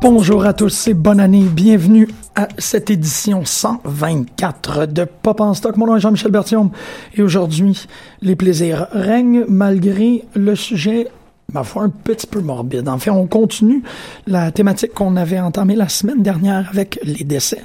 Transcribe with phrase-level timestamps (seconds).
[0.00, 1.42] Bonjour à tous et bonne année.
[1.42, 5.76] Bienvenue à cette édition 124 de Pop en stock.
[5.76, 6.70] Mon nom est Jean-Michel Bertium
[7.14, 7.88] et aujourd'hui,
[8.22, 11.08] les plaisirs règnent malgré le sujet
[11.52, 12.88] ma foi, un petit peu morbide.
[12.88, 13.82] En fait, on continue
[14.28, 17.64] la thématique qu'on avait entamée la semaine dernière avec les décès,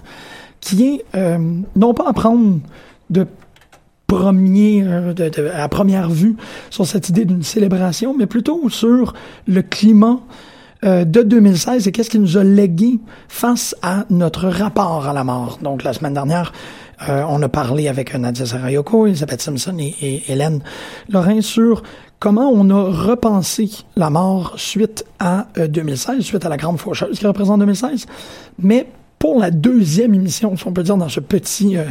[0.60, 1.38] qui est euh,
[1.76, 2.60] non pas à prendre
[3.12, 3.28] de
[4.08, 6.36] premier, de, à première vue
[6.72, 9.14] sur cette idée d'une célébration, mais plutôt sur
[9.48, 10.20] le climat
[10.84, 15.24] euh, de 2016 et qu'est-ce qui nous a légué face à notre rapport à la
[15.24, 15.60] mort?
[15.62, 16.52] Donc, la semaine dernière,
[17.10, 20.62] euh, on a parlé avec Nadia Sarayoko, Elisabeth Simpson et, Hélène
[21.10, 21.84] Lorrain sur
[22.20, 27.20] comment on a repensé la mort suite à euh, 2016, suite à la grande faucheuse
[27.20, 28.06] qui représente 2016,
[28.60, 28.88] mais
[29.20, 31.86] pour la deuxième émission, si on peut dire, dans ce petit, euh,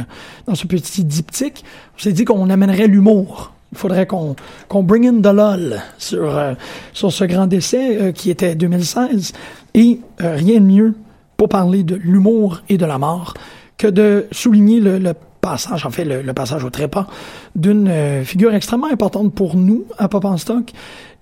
[0.47, 1.63] dans ce petit diptyque,
[1.95, 4.35] on s'est dit qu'on amènerait l'humour il faudrait qu'on
[4.67, 6.53] qu'on bring in the lol sur, euh,
[6.93, 9.33] sur ce grand décès euh, qui était 2016.
[9.73, 10.93] Et euh, rien de mieux
[11.37, 13.33] pour parler de l'humour et de la mort
[13.77, 17.07] que de souligner le, passage, en fait, le, passage au trépas
[17.55, 17.91] d'une
[18.23, 20.71] figure extrêmement importante pour nous à Pop en Stock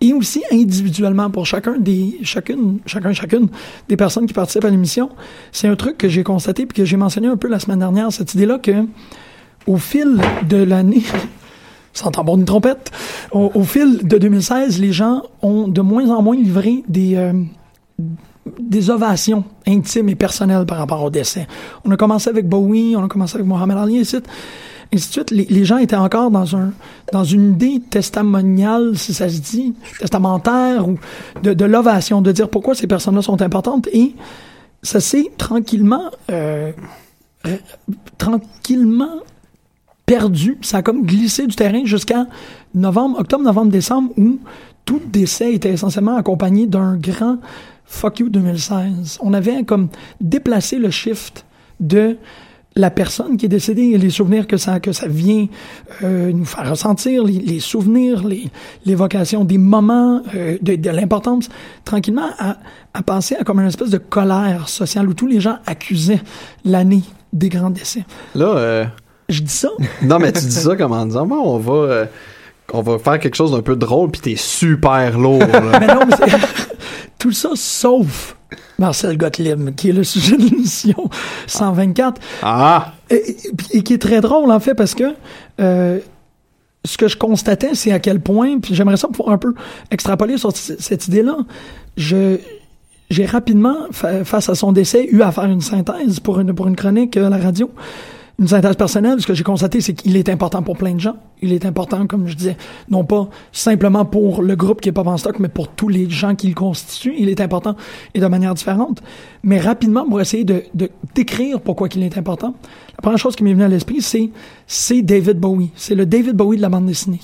[0.01, 3.47] et aussi individuellement pour chacun des chacune chacun chacune
[3.87, 5.09] des personnes qui participent à l'émission.
[5.51, 8.11] C'est un truc que j'ai constaté puis que j'ai mentionné un peu la semaine dernière
[8.11, 8.85] cette idée là que
[9.67, 11.03] au fil de l'année
[11.93, 12.91] sans tambour ni trompette.
[13.31, 17.33] Au, fil de 2016, les gens ont de moins en moins livré des, euh,
[18.59, 21.47] des ovations intimes et personnelles par rapport au décès.
[21.85, 25.31] On a commencé avec Bowie, on a commencé avec Mohamed Ali, et ainsi de suite.
[25.31, 26.71] Les, les, gens étaient encore dans un
[27.13, 30.97] dans une idée testamoniale, si ça se dit, testamentaire ou
[31.43, 33.87] de, de l'ovation, de dire pourquoi ces personnes-là sont importantes.
[33.93, 34.15] Et
[34.83, 36.71] ça s'est tranquillement, euh,
[38.17, 39.19] tranquillement
[40.05, 40.57] perdu.
[40.61, 42.27] Ça a comme glissé du terrain jusqu'à
[42.73, 44.39] novembre, octobre, novembre, décembre, où
[44.85, 47.37] tout décès était essentiellement accompagné d'un grand
[47.85, 49.19] fuck you 2016.
[49.21, 49.89] On avait comme
[50.19, 51.45] déplacé le shift
[51.79, 52.17] de
[52.75, 55.47] la personne qui est décédée et les souvenirs que ça que ça vient
[56.03, 58.23] euh, nous faire ressentir, les, souvenirs,
[58.85, 61.49] l'évocation des moments, euh, de, de l'importance,
[61.83, 62.57] tranquillement à,
[62.93, 66.21] à penser à comme une espèce de colère sociale où tous les gens accusaient
[66.63, 68.05] l'année des grands décès.
[68.35, 68.85] Là, euh,
[69.31, 69.69] je dis ça.
[70.01, 72.05] Non, mais tu dis ça comme en disant, bon, on va, euh,
[72.73, 75.39] on va faire quelque chose d'un peu drôle, puis t'es super lourd.
[75.39, 75.79] Là.
[75.79, 76.15] mais non, mais
[77.19, 78.35] tout ça sauf
[78.79, 81.09] Marcel Gottlieb, qui est le sujet de l'émission
[81.47, 82.21] 124.
[82.43, 82.93] Ah!
[83.09, 85.13] Et, qui est très drôle, en fait, parce que
[85.59, 85.99] euh,
[86.83, 89.53] ce que je constatais, c'est à quel point, puis j'aimerais ça pouvoir un peu
[89.91, 91.37] extrapoler sur cette idée-là,
[91.97, 92.37] je
[93.11, 96.77] j'ai rapidement, face à son décès, eu à faire une synthèse pour une, pour une
[96.77, 97.69] chronique à la radio
[98.41, 101.15] une synthèse personnelle, ce que j'ai constaté, c'est qu'il est important pour plein de gens.
[101.43, 102.57] Il est important, comme je disais,
[102.89, 106.09] non pas simplement pour le groupe qui est pas en stock, mais pour tous les
[106.09, 107.13] gens qui le constituent.
[107.19, 107.75] Il est important
[108.15, 109.03] et de manière différente.
[109.43, 112.55] Mais rapidement, pour essayer de, de décrire pourquoi il est important,
[112.97, 114.31] la première chose qui m'est venue à l'esprit, c'est,
[114.65, 115.69] c'est David Bowie.
[115.75, 117.21] C'est le David Bowie de la bande dessinée.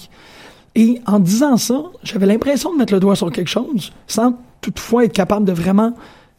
[0.76, 5.06] Et en disant ça, j'avais l'impression de mettre le doigt sur quelque chose, sans toutefois
[5.06, 5.94] être capable de vraiment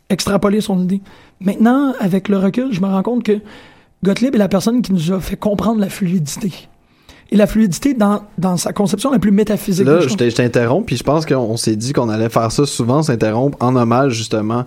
[0.08, 1.00] extrapoler son idée.
[1.40, 3.40] Maintenant, avec le recul, je me rends compte que
[4.04, 6.52] Gottlieb est la personne qui nous a fait comprendre la fluidité.
[7.30, 9.86] Et la fluidité dans, dans sa conception la plus métaphysique.
[9.86, 13.58] Là, je t'interromps, puis je pense qu'on s'est dit qu'on allait faire ça souvent, s'interrompre
[13.60, 14.64] en hommage justement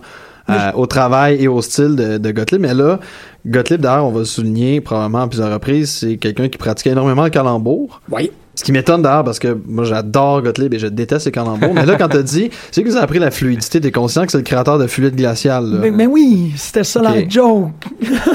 [0.48, 2.60] euh, au travail et au style de, de Gottlieb.
[2.60, 3.00] Mais là,
[3.46, 7.24] Gottlieb, d'ailleurs, on va le souligner probablement à plusieurs reprises, c'est quelqu'un qui pratiquait énormément
[7.24, 8.00] le calembour.
[8.10, 8.30] Oui.
[8.54, 11.72] Ce qui m'étonne d'ailleurs parce que moi j'adore Gottlieb et je déteste les calembours.
[11.74, 14.32] mais là, quand t'as dit, c'est que vous avez appris la fluidité, t'es conscient que
[14.32, 15.64] c'est le créateur de fluide glacial.
[15.64, 15.78] là.
[15.80, 17.30] Mais, mais oui, c'était ça la Ok.
[17.30, 17.70] joke.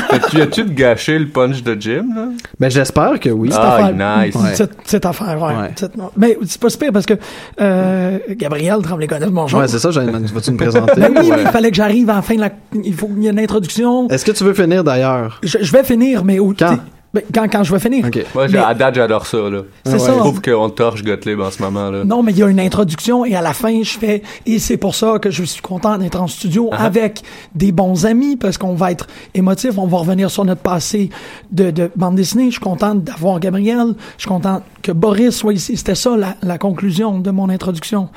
[0.10, 2.30] As-tu as-tu de gâché le punch de Jim, là?
[2.60, 3.50] Ben j'espère que oui.
[3.52, 3.94] Cette Ah, affaire.
[4.26, 4.36] nice.
[4.36, 4.56] Ouais.
[4.56, 5.56] Cette, cette affaire, ouais.
[5.56, 5.72] Ouais.
[5.76, 7.14] Cette- mais c'est pas super parce que
[7.62, 9.60] euh, Gabriel Tremblay-Gonnet, bonjour.
[9.60, 11.00] Ouais, c'est ça, vas-tu me présenter?
[11.00, 11.36] Ben oui, Ouais.
[11.36, 12.50] oui, il fallait que j'arrive à la fin de la...
[12.84, 14.08] Il faut qu'il y ait une introduction.
[14.10, 15.40] Est-ce que tu veux finir d'ailleurs?
[15.44, 16.40] Je, je vais finir, mais...
[16.40, 16.78] Au, Quand?
[17.14, 17.48] Ben, quand?
[17.52, 18.06] Quand je vais finir.
[18.06, 18.26] Ok.
[18.36, 19.62] Moi, j'ai- Mais- à date, j'adore ça, là.
[19.86, 20.00] C'est Ouais.
[20.00, 20.14] ça.
[20.14, 22.04] Je trouve qu'on torche Gottlieb en ce moment, là.
[22.04, 24.78] Non, mais il y a une introduction et à la fin, je fais et c'est
[24.78, 26.76] pour ça que je suis content d'être en studio Uh-huh.
[26.78, 27.22] avec
[27.56, 31.10] des bons amis parce qu'on va être émotif, on va revenir sur notre passé
[31.52, 32.46] de, de bande dessinée.
[32.48, 35.78] Je suis content d'avoir Gabriel, je suis content que Boris soit ici.
[35.78, 38.10] C'était ça la, la conclusion de mon introduction.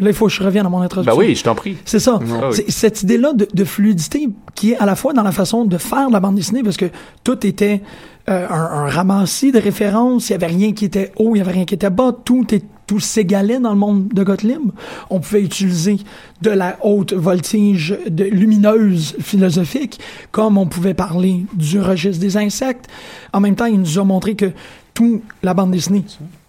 [0.00, 1.18] Là, il faut que je revienne à mon Ben introduction.
[1.18, 1.76] oui, je t'en prie.
[1.84, 2.18] C'est ça.
[2.20, 2.64] Ah oui.
[2.68, 6.08] Cette idée-là de, de fluidité qui est à la fois dans la façon de faire
[6.08, 6.86] de la bande dessinée parce que
[7.22, 7.82] tout était
[8.28, 8.54] euh, un,
[8.84, 10.30] un ramassis de références.
[10.30, 12.12] Il y avait rien qui était haut, il y avait rien qui était bas.
[12.24, 14.62] Tout est tout s'égalait dans le monde de Gottlieb.
[15.10, 15.98] On pouvait utiliser
[16.42, 20.00] de la haute voltige de lumineuse philosophique,
[20.32, 22.86] comme on pouvait parler du registre des insectes.
[23.32, 24.50] En même temps, il nous a montré que
[24.92, 26.02] tout la bande dessinée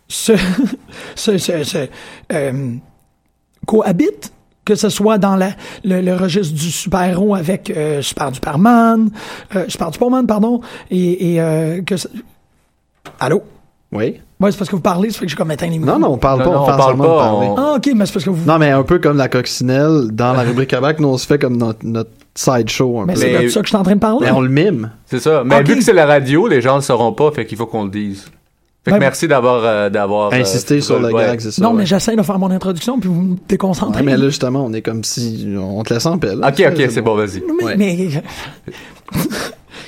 [0.07, 0.33] se,
[1.15, 1.87] se, se, se,
[2.33, 2.73] euh,
[3.65, 4.31] cohabitent,
[4.65, 5.51] que ce soit dans la,
[5.83, 9.09] le, le registre du super-héros avec euh, Super Duperman,
[9.55, 11.97] euh, Super Duperman, pardon, et, et euh, que...
[11.97, 12.09] ça-
[13.19, 13.41] Allô?
[13.91, 14.19] Oui.
[14.39, 15.93] Ouais, c'est parce que vous parlez, ça fait que j'ai comme éteint les micros.
[15.93, 17.47] Non, non, on parle Non, pas, non, on, on parle pas, parler.
[17.47, 18.45] on- Ah, ok, mais c'est parce que vous...
[18.45, 21.37] Non, mais un peu comme la coccinelle dans la rubrique Québec, nous on se fait
[21.37, 23.19] comme notre, notre sideshow un mais peu.
[23.19, 24.19] c'est Mais- de ça que je suis en train de parler.
[24.27, 24.91] Mais on le mime.
[25.05, 25.43] C'est ça.
[25.45, 27.83] Mais vu que c'est la radio, les gens le sauront pas, fait qu'il faut qu'on
[27.83, 28.25] le dise.
[28.83, 31.23] Fait que Ben, merci d'avoir, euh, d'avoir, euh, Insister sur le ouais.
[31.23, 31.61] gag, c'est ça.
[31.61, 31.77] non, ouais.
[31.79, 33.99] mais j'essaie de faire mon introduction, puis vous me déconcentrez.
[33.99, 36.35] Ouais, mais là, justement, on est comme si on te laisse en paix.
[36.35, 36.49] là.
[36.49, 37.43] Ok, ok, c'est bon, vas-y.
[37.59, 37.75] Mais, Ouais.
[37.77, 38.07] mais-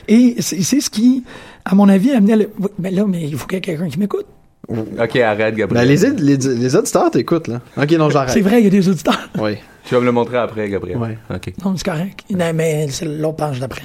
[0.08, 1.24] Et c'est c'est ce qui,
[1.66, 2.50] à mon avis, amenait le...
[2.60, 4.26] Oui, Mais là, mais il faut qu'il y ait quelqu'un qui m'écoute.
[4.70, 5.88] Ok, arrête, Ben, Gabriel.
[5.88, 7.62] les, les, les auditeurs t'écoutent, là.
[7.78, 8.44] Ok, non, C'est j'arrête.
[8.44, 9.30] vrai, il y a des auditeurs.
[9.40, 9.56] Oui.
[9.86, 10.98] Tu vas me le montrer après, Gabriel.
[10.98, 11.18] Ouais.
[11.34, 11.54] Ok.
[11.64, 12.24] Non, c'est correct.
[12.30, 13.84] Non, mais c'est l'autre page d'après.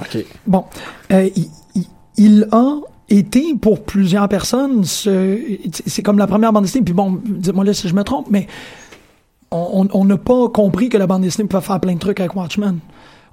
[0.00, 0.24] Ok.
[0.46, 0.64] Bon,
[1.12, 1.86] euh, il, il-
[2.16, 2.74] il a
[3.10, 5.38] été pour plusieurs personnes, ce-
[5.86, 8.46] c'est comme la première bande dessinée, puis bon, dis-moi là si je me trompe, mais
[9.50, 12.78] on n'a pas compris que la bande dessinée pouvait faire plein de trucs avec Watchmen.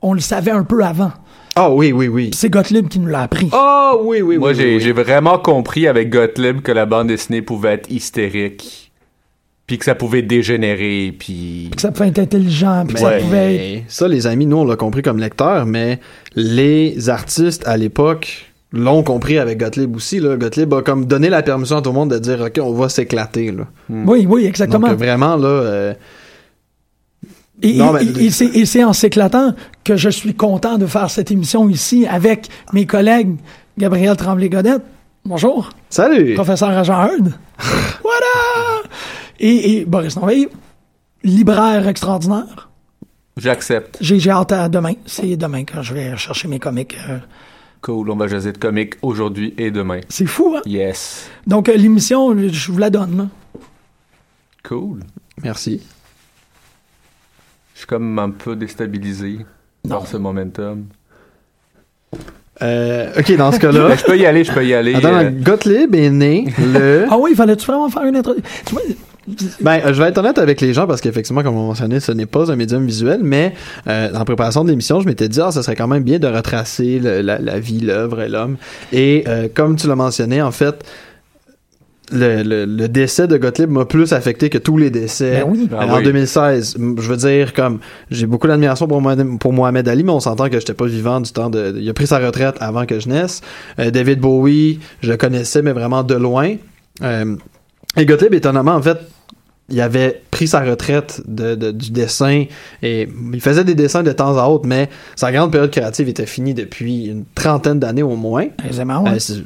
[0.02, 1.12] On le savait un peu avant.
[1.56, 2.32] Ah oui, oui, oui.
[2.34, 3.50] C'est Gottlieb qui nous l'a appris.
[3.54, 4.56] Oh oui, oui, Moi, oui.
[4.56, 8.92] j'ai oui, vraiment compris avec Gottlieb que la bande dessinée pouvait être hystérique.
[9.66, 11.70] Puis que ça pouvait dégénérer, puis...
[11.76, 13.84] Que ça pouvait être intelligent, puis que ça pouvait être...
[13.90, 16.00] Ça, les amis, nous, on l'a compris comme lecteurs, mais
[16.36, 20.20] les artistes à l'époque l'ont compris avec Gottlieb aussi.
[20.20, 20.36] Là.
[20.38, 22.90] Gottlieb a comme donné la permission à tout le monde de dire OK, on va
[22.90, 23.52] s'éclater.
[23.52, 23.64] Là.
[23.90, 24.88] Oui, oui, exactement.
[24.90, 25.48] Donc, vraiment, là.
[25.48, 25.94] euh,
[27.64, 28.26] Et, Non, mais- et-
[28.60, 32.86] et c'est- en s'éclatant que je suis content de faire cette émission ici avec mes
[32.86, 33.36] collègues
[33.80, 34.84] Gabriel Tremblay-Godette.
[35.26, 35.70] Bonjour.
[35.90, 36.36] Salut!
[36.36, 37.34] Professeur Agent Heard.
[38.04, 38.84] voilà!
[39.40, 40.48] Et, et Boris Norveille,
[41.24, 42.70] libraire extraordinaire.
[43.38, 43.98] J'accepte.
[44.02, 44.94] J'ai j'ai hâte à demain.
[45.08, 46.96] C'est demain quand je vais chercher mes comics.
[47.10, 47.18] euh,
[47.82, 50.00] Cool, on va jaser de comics aujourd'hui et demain.
[50.10, 50.62] c'est fou, hein?
[50.66, 51.30] Yes.
[51.46, 53.18] Donc, euh, l'émission, je vous la donne.
[53.18, 53.28] là.
[54.64, 55.00] Cool.
[55.44, 55.82] Merci.
[57.74, 59.46] Je suis comme un peu déstabilisé
[59.86, 60.00] Non.
[60.00, 60.86] par ce momentum.
[62.64, 63.90] Euh, OK, dans ce cas-là.
[63.90, 64.96] Mais je peux y aller, je peux y aller.
[64.96, 67.06] Attends, euh, Gottlieb est né le.
[67.10, 68.78] Ah oui, fallait-tu vraiment faire une introduction?
[69.62, 72.12] Ben, euh, je vais être honnête avec les gens parce qu'effectivement, comme on mentionnait, ce
[72.14, 73.54] n'est pas un médium visuel, mais
[73.88, 76.28] euh, en préparation de l'émission, je m'étais dit, ah, ça serait quand même bien de
[76.28, 78.56] retracer le- la, la vie, l'œuvre et l'homme.
[78.94, 80.86] Et euh, comme tu l'as mentionné, en fait,
[82.10, 85.68] le, le- le décès de Gottlieb m'a plus affecté que tous les décès Ben oui.
[85.78, 86.04] Ah en oui.
[86.04, 86.78] 2016.
[86.80, 87.80] M- Je veux dire, comme
[88.10, 91.20] j'ai beaucoup d'admiration pour, Mohamed- pour Mohamed Ali, mais on s'entend que j'étais pas vivant
[91.20, 93.42] du temps de, de- Il a pris sa retraite avant que je naisse.
[93.80, 96.56] Euh, David Bowie, je le connaissais, mais vraiment de loin.
[97.04, 97.36] Euh,
[97.98, 99.00] et Gottlieb, étonnamment, en fait,
[99.70, 102.46] il avait pris sa retraite de, de- du dessin
[102.82, 106.26] et il faisait des dessins de temps à autre, mais sa grande période créative était
[106.26, 108.46] finie depuis une trentaine d'années au moins.
[108.70, 109.18] aisément, ouais.
[109.30, 109.42] Euh,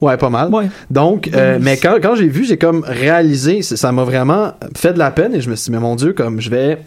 [0.00, 0.52] ouais, pas mal.
[0.52, 0.66] Ouais.
[0.90, 4.98] Donc, euh, mais quand, quand j'ai vu, j'ai comme réalisé, ça m'a vraiment fait de
[4.98, 6.78] la peine et je me suis dit, mais mon Dieu, comme je vais.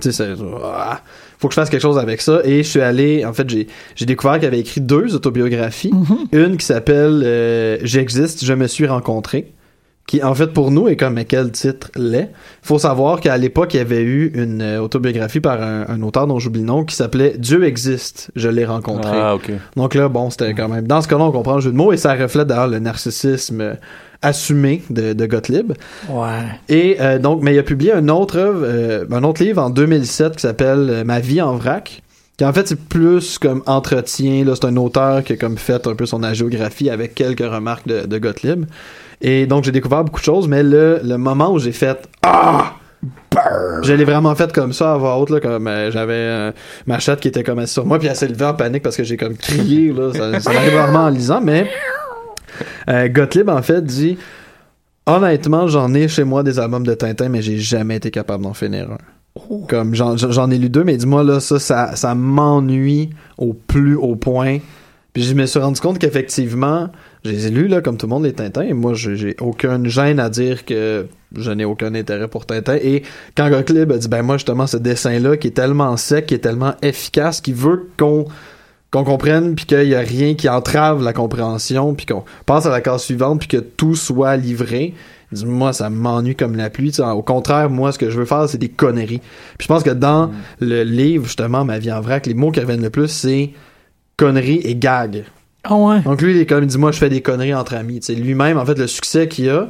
[0.00, 1.00] Tu sais, ah,
[1.38, 2.40] faut que je fasse quelque chose avec ça.
[2.42, 5.92] Et je suis allé, en fait, j'ai découvert qu'il avait écrit deux autobiographies.
[6.32, 9.52] Une qui s'appelle euh, J'existe, je me suis rencontré.
[10.06, 12.30] Qui, en fait, pour nous, est comme, mais quel titre l'est?
[12.62, 16.28] Faut savoir qu'à l'époque, il y avait eu une euh, autobiographie par un, un auteur
[16.28, 19.10] dont j'oublie le nom qui s'appelait Dieu existe, je l'ai rencontré.
[19.12, 19.50] Ah, ok.
[19.74, 20.86] Donc là, bon, c'était quand même.
[20.86, 23.60] Dans ce cas-là, on comprend le jeu de mots et ça reflète d'ailleurs le narcissisme
[23.60, 23.74] euh,
[24.22, 25.72] assumé de, de Gottlieb.
[26.08, 26.28] Ouais.
[26.68, 30.36] Et euh, donc, mais il a publié un autre euh, un autre livre en 2007
[30.36, 32.00] qui s'appelle Ma vie en vrac.
[32.36, 35.86] qui en fait c'est plus comme entretien là c'est un auteur qui a comme fait
[35.86, 38.64] un peu son agiographie avec quelques remarques de, de Gottlieb
[39.20, 42.72] et donc j'ai découvert beaucoup de choses mais le, le moment où j'ai fait ah!
[43.82, 46.52] Je l'ai vraiment fait comme ça à voix haute là, comme euh, j'avais euh,
[46.86, 48.96] ma chatte qui était comme assise sur moi puis elle s'est levée en panique parce
[48.96, 51.68] que j'ai comme crié là ça, ça m'arrive rarement en lisant mais
[52.88, 54.16] euh, Gottlieb en fait dit
[55.04, 58.54] honnêtement j'en ai chez moi des albums de Tintin mais j'ai jamais été capable d'en
[58.54, 58.98] finir un.
[59.68, 63.94] Comme j'en, j'en ai lu deux, mais dis-moi là, ça, ça, ça m'ennuie au plus
[63.94, 64.58] haut point.
[65.12, 66.88] Puis je me suis rendu compte qu'effectivement,
[67.26, 69.86] je les ai lus là, comme tout le monde les Tintins, et moi j'ai, aucune
[69.86, 71.06] gêne à dire que
[71.36, 72.76] je n'ai aucun intérêt pour Tintin.
[72.82, 73.02] Et
[73.36, 76.38] quand Gottlieb a dit ben moi justement ce dessin-là qui est tellement sec, qui est
[76.38, 78.26] tellement efficace, qui veut qu'on
[78.90, 82.70] qu'on comprenne puis qu'il y a rien qui entrave la compréhension puis qu'on passe à
[82.70, 84.94] la case suivante puis que tout soit livré
[85.32, 88.24] il dit, moi ça m'ennuie comme la pluie au contraire moi ce que je veux
[88.24, 89.20] faire c'est des conneries
[89.58, 90.30] puis je pense que dans
[90.60, 93.50] le livre justement ma vie en vrac les mots qui reviennent le plus c'est
[94.16, 95.24] conneries et gag
[95.68, 98.00] Ah donc lui il est comme il dit moi je fais des conneries entre amis.
[98.08, 99.68] Lui-même en fait le succès qu'il a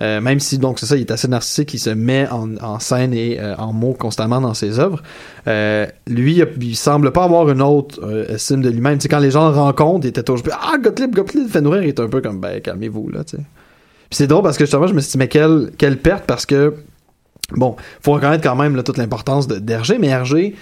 [0.00, 3.12] euh, même si donc c'est ça il est assez narcissique il se met en, scène
[3.12, 5.02] et euh, en mots constamment dans ses œuvres
[5.48, 8.98] euh, lui il, semble pas avoir une autre estime de lui-même.
[9.10, 12.20] Quand les gens le rencontrent il était toujours ah Gottlieb Gottlieb il est un peu
[12.20, 13.42] comme ben calmez-vous là tu sais.
[14.10, 16.46] Puis c'est drôle parce que justement je me suis dit mais quelle quelle perte parce
[16.46, 16.74] que
[17.56, 20.54] bon faut reconnaître quand même toute l'importance de d'Hergé mais Hergé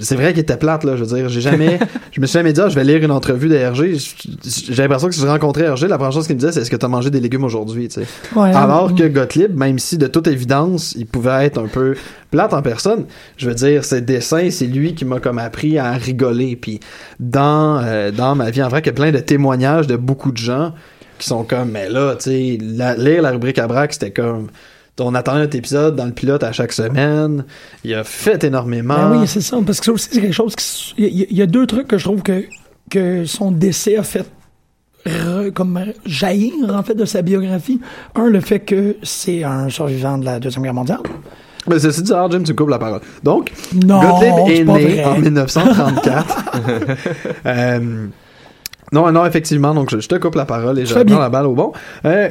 [0.00, 1.78] c'est vrai qu'il était plate là je veux dire j'ai jamais
[2.12, 5.14] je me suis jamais dit ah, je vais lire une entrevue d'Hergé j'ai l'impression que
[5.14, 7.10] si je rencontrais Hergé la première chose qu'il me disait c'est est-ce que t'as mangé
[7.10, 8.06] des légumes aujourd'hui tu sais?
[8.34, 11.94] Ouais, alors que Gottlieb, même si de toute évidence, il pouvait être un peu
[12.30, 13.06] plate en personne,
[13.36, 16.56] je veux dire, ses dessins, c'est lui qui m'a comme appris à rigoler.
[16.56, 16.80] Puis
[17.20, 20.32] dans, euh, dans ma vie, en vrai, il y a plein de témoignages de beaucoup
[20.32, 20.72] de gens
[21.18, 24.48] qui sont comme, mais là, tu sais, lire la rubrique à braque, c'était comme,
[25.00, 27.44] on attendait un épisode dans le pilote à chaque semaine.
[27.84, 28.94] Il a fait énormément.
[29.10, 29.56] Ben oui, c'est ça.
[29.64, 30.94] Parce que ça aussi, c'est quelque chose qui.
[30.98, 32.44] Il y, a- deux trucs que je trouve que,
[32.90, 34.24] que son décès a fait
[35.06, 37.80] re- comme jaillir, en fait, de sa biographie.
[38.14, 41.00] Un, le fait que c'est un survivant de la Deuxième Guerre mondiale.
[41.68, 43.00] Mais ceci dit, alors, Jim, tu coupes la parole.
[43.22, 45.04] Donc, Non, Gottlieb est né vrai.
[45.04, 46.44] en 1934.
[47.46, 48.06] Euh,
[48.92, 51.18] non, non, effectivement, donc je, je te coupe la parole et je reprends bien.
[51.18, 51.72] la balle au bon.
[52.04, 52.28] Euh,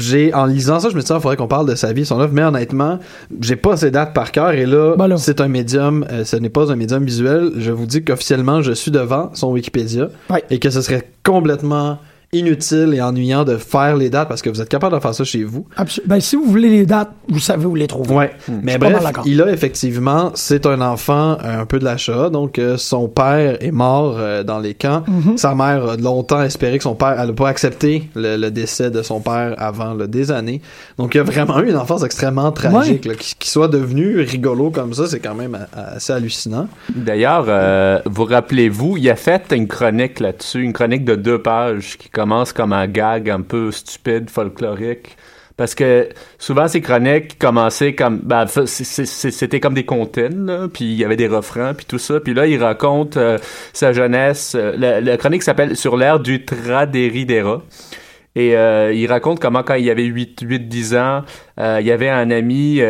[0.00, 2.04] j'ai en lisant ça, je me suis dit, il faudrait qu'on parle de sa vie,
[2.06, 2.98] son œuvre, mais honnêtement,
[3.40, 5.16] j'ai pas ces dates par cœur et là, Ben là.
[5.16, 7.50] c'est un médium, euh, ce n'est pas un médium visuel.
[7.58, 10.42] Je vous dis qu'officiellement, je suis devant son Wikipédia Ouais.
[10.50, 11.98] et que ce serait complètement
[12.32, 15.24] inutile et ennuyant de faire les dates parce que vous êtes capable de faire ça
[15.24, 15.66] chez vous.
[15.78, 18.14] Absol- Ben, si vous voulez les dates, vous savez où les trouver.
[18.14, 18.30] Ouais.
[18.46, 22.28] Je Mais bref, il a effectivement, c'est un enfant euh, un peu de la Shoah,
[22.28, 25.04] donc euh, son père est mort euh, dans les camps.
[25.08, 25.38] Mhm.
[25.38, 28.90] Sa mère a longtemps espéré que son père, elle a pas accepté le, le décès
[28.90, 30.60] de son père avant là, des années.
[30.98, 33.06] Donc il a vraiment eu une enfance extrêmement tragique.
[33.06, 33.14] là.
[33.14, 36.68] Qu'il qu'il soit devenu rigolo comme ça, c'est quand même assez hallucinant.
[36.94, 41.96] D'ailleurs, euh, vous rappelez-vous, il a fait une chronique là-dessus, une chronique de deux pages
[41.98, 45.16] qui commence comme un gag un peu stupide, folklorique.
[45.56, 48.18] Parce que souvent, ces chroniques commençaient comme...
[48.24, 52.18] Ben, c'était comme des comptines, puis il y avait des refrains, puis tout ça.
[52.18, 53.38] Puis là, il raconte euh,
[53.72, 54.56] sa jeunesse.
[54.56, 57.62] Euh, La, chronique s'appelle «Sur l'air du Traderidera».
[58.34, 61.24] Et euh, il raconte comment, quand il avait 8-10 ans,
[61.58, 62.80] il y avait un ami...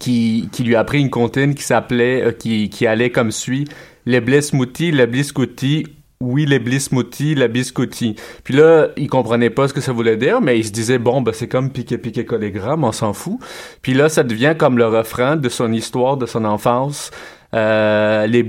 [0.00, 3.66] qui, qui lui a appris une comptine qui s'appelait, qui, qui allait comme suit
[4.06, 5.84] les blesmoutis, les bliscoutis,
[6.20, 8.16] oui, les blismoutis, la biscoutis.
[8.42, 11.20] Puis là, il comprenait pas ce que ça voulait dire, mais il se disait, bon,
[11.20, 13.38] ben, c'est comme piqué piqué collégramme, on s'en fout.
[13.82, 17.10] Puis là, ça devient comme le refrain de son histoire, de son enfance.
[17.54, 18.44] Euh, les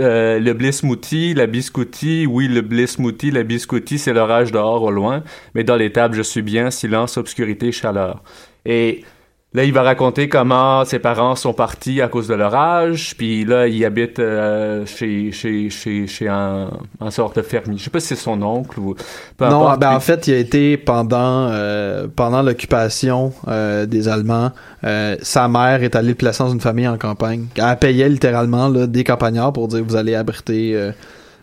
[0.00, 5.22] euh, le la biscouti, oui, le blismouti, la biscouti, c'est l'orage dehors au loin,
[5.54, 8.22] mais dans les tables, je suis bien, silence, obscurité, chaleur.
[8.64, 9.04] Et
[9.52, 13.66] Là, il va raconter comment ses parents sont partis à cause de l'orage, puis là,
[13.66, 17.76] il habite euh, chez, chez, chez, chez un, un sorte de fermier.
[17.76, 18.94] Je sais pas si c'est son oncle ou
[19.36, 19.80] peu non, importe.
[19.80, 24.52] ben, Puis- en fait, il a été pendant euh, pendant l'occupation euh, des Allemands.
[24.84, 27.46] euh, sa mère est allée le placer dans une famille en campagne.
[27.56, 30.92] Elle payait littéralement là, des campagnards pour dire vous allez abriter euh,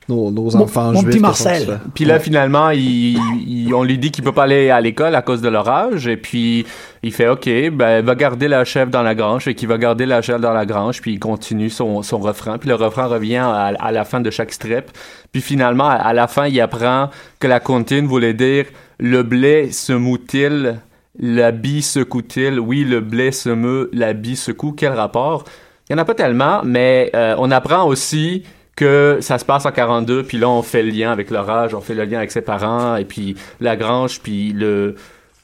[0.09, 1.05] nos, nos Mon- enfants mon juifs.
[1.07, 1.79] petit qui Marcel.
[1.93, 5.21] Puis là, finalement, il, il- on lui dit qu'il peut pas aller à l'école à
[5.21, 6.07] cause de l'orage.
[6.07, 6.65] Et puis,
[7.03, 9.47] il fait OK, ben, va garder la chèvre dans la grange.
[9.47, 11.01] Et qu'il va garder la chèvre dans la grange.
[11.01, 12.57] Puis, il continue son, son refrain.
[12.57, 14.85] Puis, le refrain revient à, à la fin de chaque strip.
[15.31, 17.09] Puis, finalement, à, à la fin, il apprend
[17.39, 18.65] que la comptine voulait dire
[18.99, 20.79] le blé se mout-il,
[21.19, 22.59] la bille secoue-t-il.
[22.59, 24.71] Oui, le blé se meut, la bille secoue.
[24.71, 25.43] Quel rapport?
[25.89, 28.43] Il y en a pas tellement, mais euh, on apprend aussi
[28.77, 31.81] que ça se passe en 42, puis là, on fait le lien avec l'orage, on
[31.81, 34.95] fait le lien avec ses parents, et puis la grange, puis le,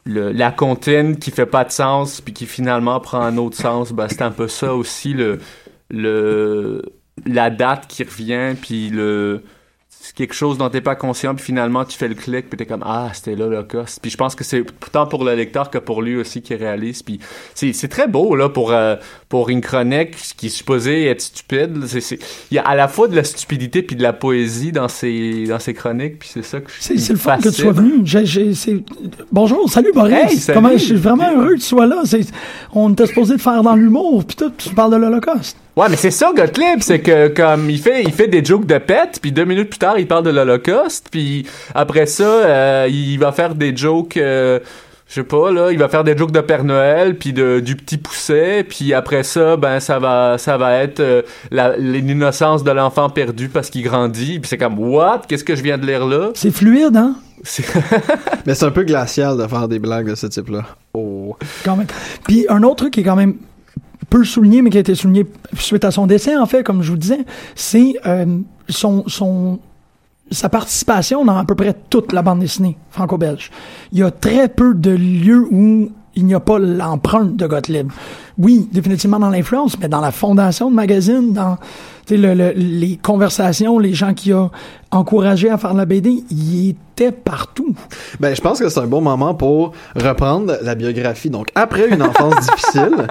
[0.06, 3.92] le, la comptine qui fait pas de sens, puis qui finalement prend un autre sens.
[3.92, 5.40] Ben, c'est un peu ça aussi, le,
[5.90, 6.84] le,
[7.25, 9.44] la date qui revient, puis le
[10.03, 12.65] c'est quelque chose dont t'es pas conscient, puis finalement tu fais le clic, puis t'es
[12.65, 14.00] comme ah c'était l'Holocauste.
[14.01, 17.01] Puis je pense que c'est tant pour le lecteur que pour lui aussi qui réalise.
[17.01, 17.19] Puis
[17.55, 18.98] c'est c'est très beau là pour euh,
[19.29, 21.86] pour une chronique qui est supposée être stupide.
[22.51, 25.45] Il y a à la fois de la stupidité puis de la poésie dans ses
[25.48, 27.72] dans ses chroniques, puis c'est ça que je C'est c'est le fun que tu sois
[27.72, 28.03] venu.
[29.31, 30.13] Bonjour, salut Boris.
[30.13, 30.57] Hey, salut.
[30.57, 32.03] Comment, je suis vraiment heureux que tu sois là.
[32.74, 35.55] On était supposé de faire dans l'humour, puis tout, tu parles de l'Holocauste.
[35.75, 38.77] Ouais, mais c'est ça, Gottlieb, c'est que comme il fait, il fait des jokes de
[38.77, 43.18] pète, puis deux minutes plus tard, il parle de l'Holocauste, puis après ça, euh, il
[43.18, 44.60] va faire des jokes, euh,
[45.08, 47.75] je sais pas là, il va faire des jokes de Père Noël, puis de du
[47.75, 52.70] petit pousset, puis après ça, ben ça va, ça va être euh, la- l'innocence de
[52.70, 56.06] l'enfant perdu parce qu'il grandit, puis c'est comme what, qu'est-ce que je viens de lire
[56.06, 56.30] là?
[56.36, 57.15] C'est fluide, hein?
[58.46, 60.62] Mais c'est un peu glacial de faire des blagues de ce type-là.
[60.94, 61.36] Oh.
[61.65, 61.88] Quand même.
[62.27, 63.36] Puis un autre truc qui est quand même
[64.10, 65.25] peu souligné, mais qui a été souligné
[65.57, 69.60] suite à son décès, en fait, comme je vous disais, c'est euh, son, son,
[70.31, 73.51] sa participation dans à peu près toute la bande dessinée franco-belge.
[73.91, 77.91] Il y a très peu de lieux où il n'y a pas l'empreinte de Gottlieb.
[78.38, 81.58] Oui, définitivement dans l'influence, mais dans la fondation de magazine, dans
[82.10, 84.50] le- le- les conversations, les gens qui ont
[84.92, 87.74] encouragé à faire la BD, il était partout.
[88.20, 91.30] Ben, je pense que c'est un bon moment pour reprendre la biographie.
[91.30, 93.08] Donc, après une enfance difficile,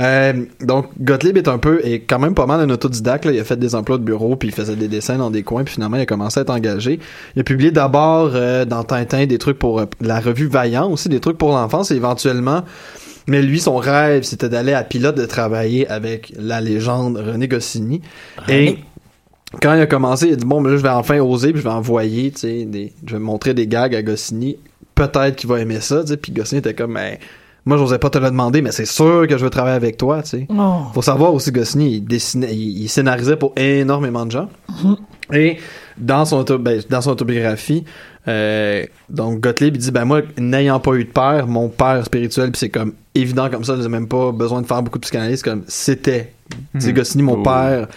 [0.00, 3.24] euh, donc Gottlieb est un peu, est quand même pas mal un autodidacte.
[3.24, 3.32] Là.
[3.32, 5.64] Il a fait des emplois de bureau, puis il faisait des dessins dans des coins,
[5.64, 7.00] puis finalement, il a commencé à être engagé.
[7.36, 11.08] Il a publié d'abord euh, dans Tintin des trucs pour euh, la revue Vaillant, aussi
[11.08, 12.62] des trucs pour l'enfance, et éventuellement.
[13.26, 18.02] Mais lui, son rêve, c'était d'aller à pilote, de travailler avec la légende René Goscinny.
[18.48, 18.78] Et
[19.62, 21.60] quand il a commencé, il a dit bon, ben là, je vais enfin oser, puis
[21.60, 24.56] je vais envoyer, tu sais, des, je vais montrer des gags à Goscinny.
[24.94, 26.16] Peut-être qu'il va aimer ça, tu sais.
[26.16, 27.16] Puis Goscinny était comme, ben,
[27.64, 30.22] moi, j'osais pas te le demander, mais c'est sûr que je veux travailler avec toi,
[30.22, 30.46] tu sais.
[30.50, 30.82] Oh.
[30.92, 34.48] Faut savoir aussi, Goscinny, il dessinait, il, il scénarisait pour énormément de gens.
[35.32, 35.56] Et
[35.96, 37.84] dans son, auto- ben, dans son autobiographie,
[38.28, 42.50] euh, donc Gottlieb il dit ben moi n'ayant pas eu de père, mon père spirituel
[42.50, 45.42] puis c'est comme évident comme ça, j'ai même pas besoin de faire beaucoup de psychanalyse
[45.42, 46.32] comme c'était.
[46.78, 47.42] C'est Goscinny mon Oh.
[47.42, 47.88] père.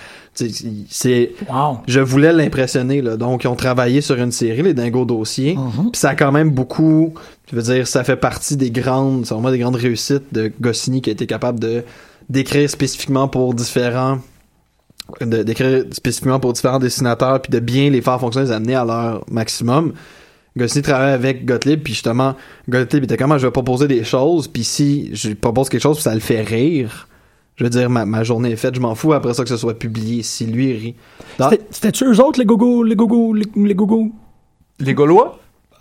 [0.90, 1.80] C'est Wow.
[1.88, 3.18] je voulais l'impressionner là.
[3.18, 5.56] Donc ils ont travaillé sur une série les Dingo dossiers.
[5.56, 5.92] Mhm.
[5.92, 7.14] Puis ça a quand même beaucoup,
[7.52, 11.02] je veux dire, ça fait partie des grandes, c'est vraiment des grandes réussites de Goscinny
[11.02, 11.84] qui a été capable de
[12.30, 14.20] d'écrire spécifiquement pour différents
[15.22, 19.24] d'écrire spécifiquement pour différents dessinateurs puis de bien les faire fonctionner, les amener à leur
[19.32, 19.94] maximum.
[20.58, 22.34] Goscinny travaillait avec Gottlieb puis justement
[22.68, 26.04] Gottlieb était comment je vais proposer des choses puis si je propose quelque chose puis
[26.04, 27.08] ça le fait rire,
[27.58, 29.58] je veux dire ma, ma journée est faite, je m'en fous après ça que ce
[29.58, 30.96] soit publié si lui rit.
[31.38, 34.12] Dans- C'était- C'était-tu eux autres, les gogos, les gogos, les, les gogos?
[34.80, 35.40] Les Gaulois?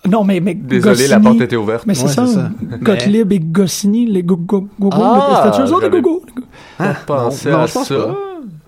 [0.09, 1.85] Non, mais, mais Désolé, la porte était ouverte.
[1.87, 2.51] Mais c'est Ouais, ça, c'est ça.
[2.81, 4.97] Gottlieb et Goscinny, les go- go- gogos.
[5.03, 6.03] Ah, C'était-tu eux autres, les?
[6.79, 7.95] Ah, Pensez non, je pense ça.
[7.95, 8.17] pas.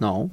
[0.00, 0.30] Non.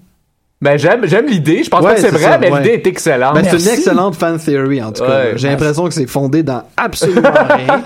[0.65, 2.57] Ben j'aime j'aime l'idée, je pense Ouais, pas que c'est vrai, ça, mais ouais.
[2.61, 3.35] l'idée est excellente.
[3.35, 5.09] Ben, c'est une excellente fan theory, en tout cas.
[5.09, 5.31] Ouais.
[5.35, 7.83] J'ai l'impression que c'est fondé dans absolument rien.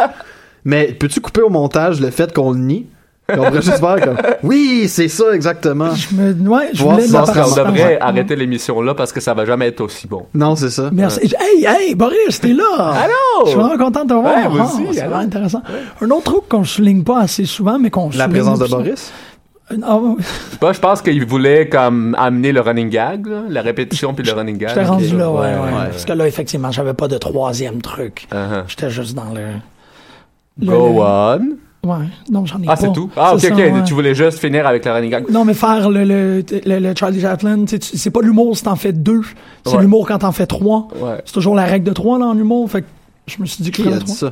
[0.65, 2.87] Mais peux-tu couper au montage le fait qu'on le nie?
[3.31, 5.93] On pourrait juste faire comme, oui, c'est ça exactement.
[5.93, 7.97] Je me, ouais, je voulais pense qu'on devrait Ouais.
[8.01, 10.23] arrêter l'émission là parce que ça va jamais être aussi bon.
[10.33, 10.89] Non, c'est ça.
[10.91, 11.31] Merci.
[11.39, 12.63] Hey, hey, Boris, t'es là!
[13.03, 13.45] Allô?
[13.45, 14.33] Je suis vraiment content de te voir.
[14.35, 15.61] Ouais, Ah, aussi, c'est vraiment intéressant.
[16.01, 19.11] Un autre truc qu'on souligne pas assez souvent, mais qu'on La souligne présence de Boris?
[19.77, 20.15] Ouais.
[20.61, 24.31] Bah, je pense qu'il voulait comme amener le running gag, là, la répétition puis le
[24.33, 24.69] running gag.
[24.69, 25.87] J'étais rendu là, ouais, ouais, ouais.
[25.91, 28.27] Parce que là, effectivement, j'avais pas de troisième truc.
[28.31, 28.63] Uh-huh.
[28.67, 29.41] J'étais juste dans le...
[30.59, 31.39] le- Go le- on.
[31.81, 32.75] Ouais, non, j'en ai Ah, pas.
[32.75, 33.09] c'est tout?
[33.15, 33.57] Ah, ok, ok.
[33.57, 33.73] ouais.
[33.85, 35.29] Tu voulais juste finir avec le running gag.
[35.29, 38.91] Non, mais faire le, le, le, le Charlie Chaplin, c'est pas l'humour si t'en fais
[38.91, 39.21] deux.
[39.65, 39.81] C'est Ouais.
[39.81, 40.89] l'humour quand t'en fais trois.
[40.99, 41.21] Ouais.
[41.23, 42.69] C'est toujours la règle de trois, là, en humour.
[42.69, 42.87] Fait que
[43.27, 44.05] je me suis dit que trois.
[44.07, 44.31] ça?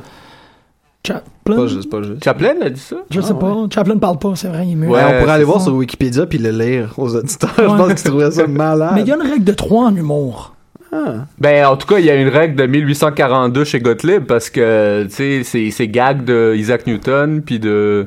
[1.08, 1.56] Chaplin?
[1.56, 2.22] Pas juste, pas juste.
[2.24, 2.96] Chaplin a dit ça?
[3.10, 3.66] Je sais Ah, pas.
[3.74, 4.88] Chaplin parle pas, c'est vrai, il est mieux.
[4.88, 5.64] Ouais, on pourrait aller voir ça.
[5.66, 7.50] sur Wikipédia puis le lire aux auditeurs.
[7.58, 7.64] Ouais.
[7.64, 8.92] Je pense que tu trouverais ça malade.
[8.94, 10.54] Mais il y a une règle de trois en humour.
[10.92, 11.26] Ah.
[11.38, 15.04] Ben, en tout cas, il y a une règle de 1842 chez Gottlieb parce que,
[15.04, 18.06] tu sais, c'est, c'est gag de Isaac Newton puis de,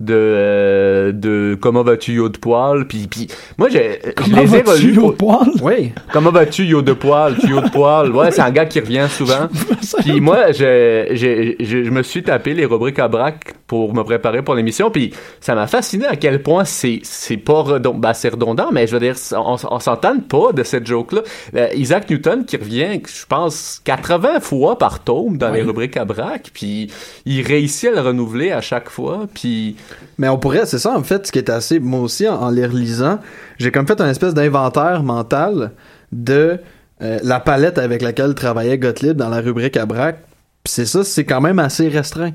[0.00, 2.86] de, euh, de Comment vas-tu, yo de poil?
[2.86, 5.50] Puis, puis moi, j'ai, Comment vas-tu au pour- poil?
[5.62, 5.92] Oui.
[6.12, 8.10] Comment vas-tu, yo de poil, tu yo de poil?
[8.10, 9.48] Ouais, c'est un gars qui revient souvent.
[10.00, 14.02] Puis moi, je, je, je, je me suis tapé les rubriques à braque pour me
[14.02, 14.90] préparer pour l'émission.
[14.90, 18.00] Puis ça m'a fasciné à quel point c'est, c'est pas redondant.
[18.00, 21.20] Ben, c'est redondant, mais je veux dire, on, on s'entend pas de cette joke-là.
[21.54, 26.04] Euh, Isaac Newton qui revient, je pense, 80 fois par tome dans les rubriques à
[26.04, 26.50] braque.
[26.52, 26.90] Puis
[27.26, 29.28] il réussit à le renouveler à chaque fois.
[29.32, 29.76] Puis
[30.18, 32.50] Mais on pourrait, c'est ça en fait, ce qui est assez, moi aussi en, en
[32.50, 33.20] les relisant,
[33.60, 35.70] j'ai comme fait un espèce d'inventaire mental
[36.10, 36.58] de
[37.02, 40.24] euh, la palette avec laquelle travaillait Gottlieb dans la rubrique à braque.
[40.64, 42.32] Puis c'est ça, c'est quand même assez restreint.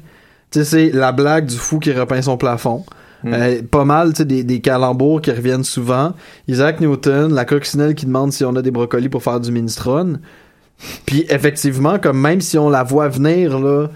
[0.51, 2.85] Tu sais, c'est la blague du fou qui repeint son plafond.
[3.25, 6.13] Euh, pas mal, tu sais, des, des calembours qui reviennent souvent.
[6.47, 10.19] Isaac Newton, la coccinelle qui demande si on a des brocolis pour faire du minestrone.
[11.07, 13.87] Puis effectivement, comme même si on la voit venir, là,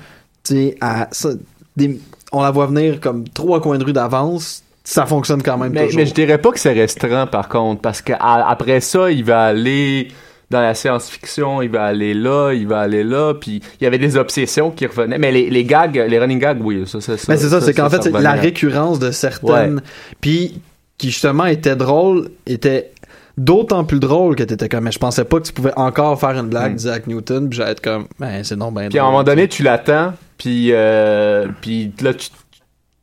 [0.44, 1.30] tu sais, à ça,
[1.78, 2.00] des-
[2.32, 5.86] on la voit venir comme trois coins de rue d'avance, ça fonctionne quand même Mais,
[5.86, 6.00] toujours.
[6.00, 9.24] mais je dirais pas que c'est restreint par contre, parce que à- après ça, il
[9.24, 10.08] va aller
[10.50, 14.00] dans la science-fiction, il va aller là, il va aller là, puis il y avait
[14.00, 15.20] des obsessions qui revenaient.
[15.20, 17.74] Mais les, les gags, les running gags, oui, ça, ça, ça Mais c'est ça, c'est
[17.74, 19.82] qu'en fait, c'est la récurrence de certaines,
[20.22, 20.62] puis
[20.98, 22.92] qui justement était drôle, était
[23.38, 26.32] d'autant plus drôle que t'étais comme, mais je pensais pas que tu pouvais encore faire
[26.32, 26.76] une blague Mm.
[26.76, 29.48] d'Isaac Newton, puis j'allais être comme, ben c'est non, ben Puis à un moment donné,
[29.48, 32.30] tu l'attends, puis euh, puis là, tu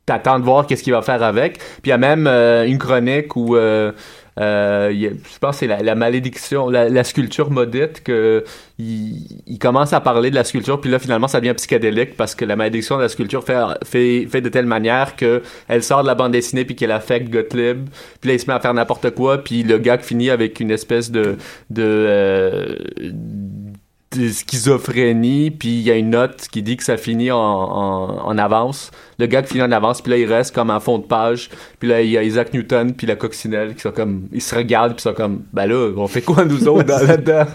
[0.05, 1.57] t'attends de voir qu'est-ce qu'il va faire avec.
[1.57, 3.91] Puis il y a même euh, une chronique où, euh,
[4.37, 8.43] euh, je pense que c'est la, malédiction, la, sculpture maudite, que
[8.77, 12.45] il, commence à parler de la sculpture, puis là, finalement, ça devient psychédélique parce que
[12.45, 16.15] la malédiction de la sculpture fait, fait, de telle manière que elle sort de la
[16.15, 17.89] bande dessinée puis qu'elle affecte Gottlieb.
[18.21, 20.71] Puis là, il se met à faire n'importe quoi, puis le gag finit avec une
[20.71, 21.37] espèce de...
[21.69, 22.75] de euh,
[24.31, 28.37] schizophrénie, puis il y a une note qui dit que ça finit en, en, en
[28.37, 28.91] avance.
[29.19, 31.49] Le gars qui finit en avance, puis là, il reste comme en fond de page.
[31.79, 34.27] Puis là, il y a Isaac Newton, puis la coccinelle, qui sont comme...
[34.31, 35.41] Ils se regardent, puis ils sont comme...
[35.53, 37.45] Ben là, on fait quoi, nous autres, dans- là-dedans?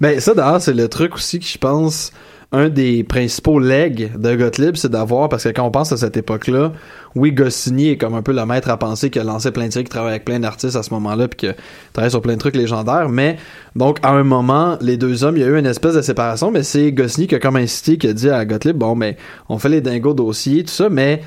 [0.00, 2.12] Ben ça d'ailleurs, c'est le truc aussi que je pense
[2.52, 6.18] un des principaux legs de Gottlieb, c'est d'avoir, parce que quand on pense à cette
[6.18, 6.72] époque-là,
[7.14, 9.70] oui, Goscinny est comme un peu le maître à penser qui a lancé plein de
[9.70, 11.54] trucs, qui travaille avec plein d'artistes à ce moment-là, puis qui
[11.94, 13.38] travaille sur plein de trucs légendaires, mais
[13.74, 16.50] donc à un moment, les deux hommes, il y a eu une espèce de séparation,
[16.50, 19.16] mais c'est Goscinny qui a comme incité, qui a dit à Gottlieb, bon, mais
[19.48, 21.22] on fait les dingos dossiers, tout ça, mais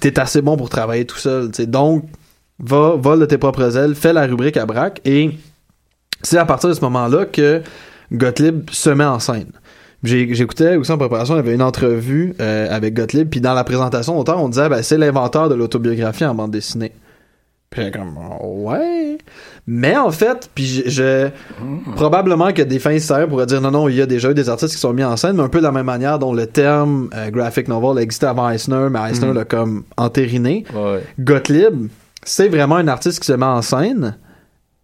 [0.00, 2.06] t'es assez bon pour travailler tout seul, tu sais, donc
[2.58, 5.30] va, va de tes propres ailes, fais la rubrique à braque, et
[6.22, 7.60] c'est à partir de ce moment-là que
[8.12, 9.52] Gottlieb se met en scène.
[10.04, 13.64] J'écoutais aussi en préparation, il y avait une entrevue euh, avec Gottlieb, puis dans la
[13.64, 16.92] présentation d'auteur, on disait ben, c'est l'inventeur de l'autobiographie en bande dessinée.
[17.70, 19.18] Puis comme ouais.
[19.66, 21.28] Mais en fait, puis je, je-
[21.96, 24.48] probablement que des fins historiens pourraient dire non non, il y a déjà eu des
[24.48, 26.46] artistes qui sont mis en scène, mais un peu de la même manière dont le
[26.46, 30.64] terme euh, graphic novel existait avant Eisner, mais Eisner l'a comme entériné.
[30.74, 31.02] Ouais.
[31.18, 31.88] Gottlieb,
[32.22, 34.16] c'est vraiment un artiste qui se met en scène,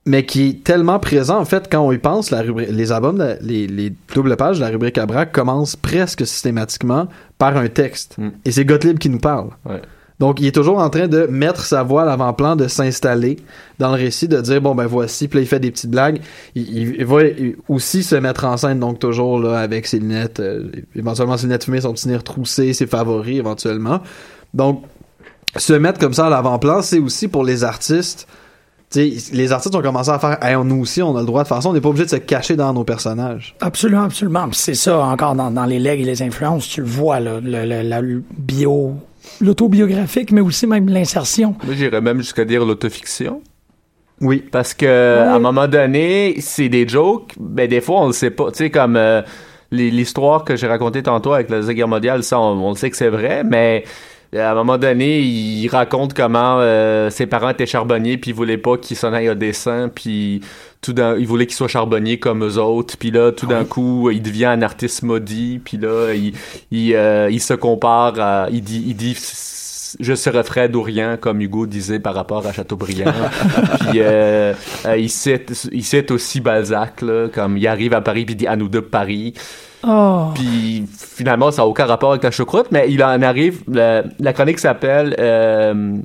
[0.06, 3.18] mais qui est tellement présent, en fait, quand on y pense, la rubrique, les albums,
[3.18, 7.06] de les, les doubles pages de la rubrique à braque commencent presque systématiquement
[7.38, 8.16] par un texte.
[8.18, 8.28] Mm.
[8.44, 9.50] Et c'est Gottlieb qui nous parle.
[9.66, 9.80] Ouais.
[10.20, 13.38] Donc, il est toujours en train de mettre sa voix à l'avant-plan, de s'installer
[13.78, 16.20] dans le récit, de dire, bon, ben voici, puis là, il fait des petites blagues.
[16.54, 17.22] Il va
[17.68, 21.64] aussi se mettre en scène, donc toujours là, avec ses lunettes, euh, éventuellement ses lunettes
[21.64, 24.02] fumées, son petit nez retroussé, ses favoris, éventuellement.
[24.52, 24.84] Donc,
[25.56, 28.28] se mettre comme ça à l'avant-plan, c'est aussi pour les artistes.
[28.92, 31.42] Tu sais, les artistes ont commencé à faire, hey, nous aussi, on a le droit
[31.44, 33.54] de faire ça, on n'est pas obligé de se cacher dans nos personnages.
[33.60, 34.48] Absolument, absolument.
[34.52, 37.64] C'est ça, encore dans, dans les legs et les influences, tu le vois, là, le,
[37.66, 38.00] le- la
[38.36, 38.94] bio,
[39.40, 41.54] l'autobiographique, mais aussi même l'insertion.
[41.64, 43.42] Moi, j'irais même jusqu'à dire l'autofiction.
[44.20, 44.44] Oui.
[44.50, 48.30] Parce que à un moment donné, c'est des jokes, mais des fois on le sait
[48.30, 48.50] pas.
[48.50, 49.22] Tu sais, comme euh,
[49.70, 52.90] l'histoire que j'ai racontée tantôt avec la Deuxième Guerre mondiale, ça, on, on le sait
[52.90, 53.84] que c'est vrai, mais
[54.36, 58.58] à un moment donné, il raconte comment euh, ses parents étaient charbonniers, puis ils voulaient
[58.58, 60.40] pas qu'il s'en aille au dessin, puis
[60.80, 64.10] tout d'un, ils voulaient qu'il soit charbonnier comme eux autres, puis là, tout d'un coup,
[64.10, 66.34] il devient un artiste maudit, puis là, il,
[66.70, 69.14] il, euh, il se compare à, il dit, il dit
[69.98, 70.76] je serais Fred
[71.20, 73.12] comme Hugo disait par rapport à Chateaubriand.
[73.80, 74.54] puis euh,
[74.86, 78.38] euh, il, cite, il cite aussi Balzac, là, comme il arrive à Paris puis il
[78.38, 79.34] dit à nous deux Paris.
[79.86, 80.30] Oh.
[80.34, 83.62] Puis finalement, ça n'a aucun rapport avec la choucroute, mais il en arrive.
[83.68, 85.14] La, la chronique s'appelle.
[85.18, 85.96] euh,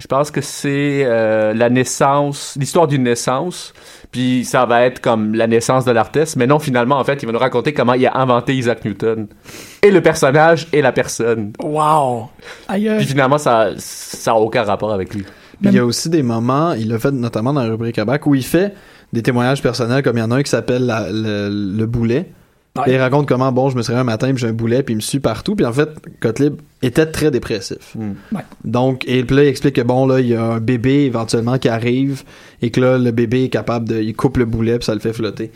[0.00, 3.72] je pense que c'est euh, la naissance, l'histoire d'une naissance.
[4.12, 7.26] Puis ça va être comme la naissance de l'artiste, mais non, finalement, en fait, il
[7.26, 9.26] va nous raconter comment il a inventé Isaac Newton.
[9.82, 11.52] Et le personnage et la personne.
[11.60, 12.28] Wow.
[12.68, 12.90] Aïe.
[12.98, 15.24] Puis finalement, ça ça a aucun rapport avec lui.
[15.60, 18.04] Puis il y a aussi des moments, il l'a fait notamment dans la rubrique à
[18.04, 18.74] bac, où il fait
[19.12, 22.30] des témoignages personnels, comme il y en a un qui s'appelle le boulet.
[22.78, 22.84] Ouais.
[22.84, 24.82] Puis il raconte comment, bon, je me suis réveillé un matin, puis j'ai un boulet,
[24.82, 25.54] puis il me suit partout.
[25.56, 25.88] Puis en fait,
[26.22, 27.94] Gottlieb était très dépressif.
[27.94, 28.12] Mm.
[28.36, 28.42] Ouais.
[28.64, 31.58] Donc, et puis là, il explique que bon, là, il y a un bébé éventuellement
[31.58, 32.22] qui arrive,
[32.62, 34.00] et que là, le bébé est capable de.
[34.00, 35.50] Il coupe le boulet, puis ça le fait flotter.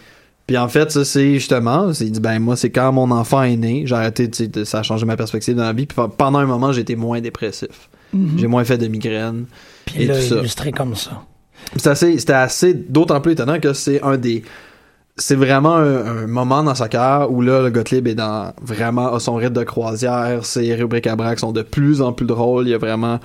[0.47, 3.43] Puis en fait, ça, c'est justement, c'est- il dit, ben, moi, c'est quand mon enfant
[3.45, 5.87] est né, j'ai arrêté, tu sais, de- ça a changé ma perspective dans la vie,
[5.87, 7.89] puis pendant un moment, j'ai été moins dépressif.
[8.13, 8.39] Mhm.
[8.39, 9.45] J'ai moins fait de migraines.
[9.87, 10.37] Puis et tout ça.
[10.39, 11.23] illustré comme ça.
[11.77, 14.43] C'est assez, c'était assez, d'autant plus étonnant que c'est un des,
[15.23, 19.13] c'est vraiment un, un moment dans sa carrière où là, le Gottlieb est dans, vraiment,
[19.15, 22.67] a son rythme de croisière, ses rubriques à braque sont de plus en plus drôles,
[22.69, 23.19] il a vraiment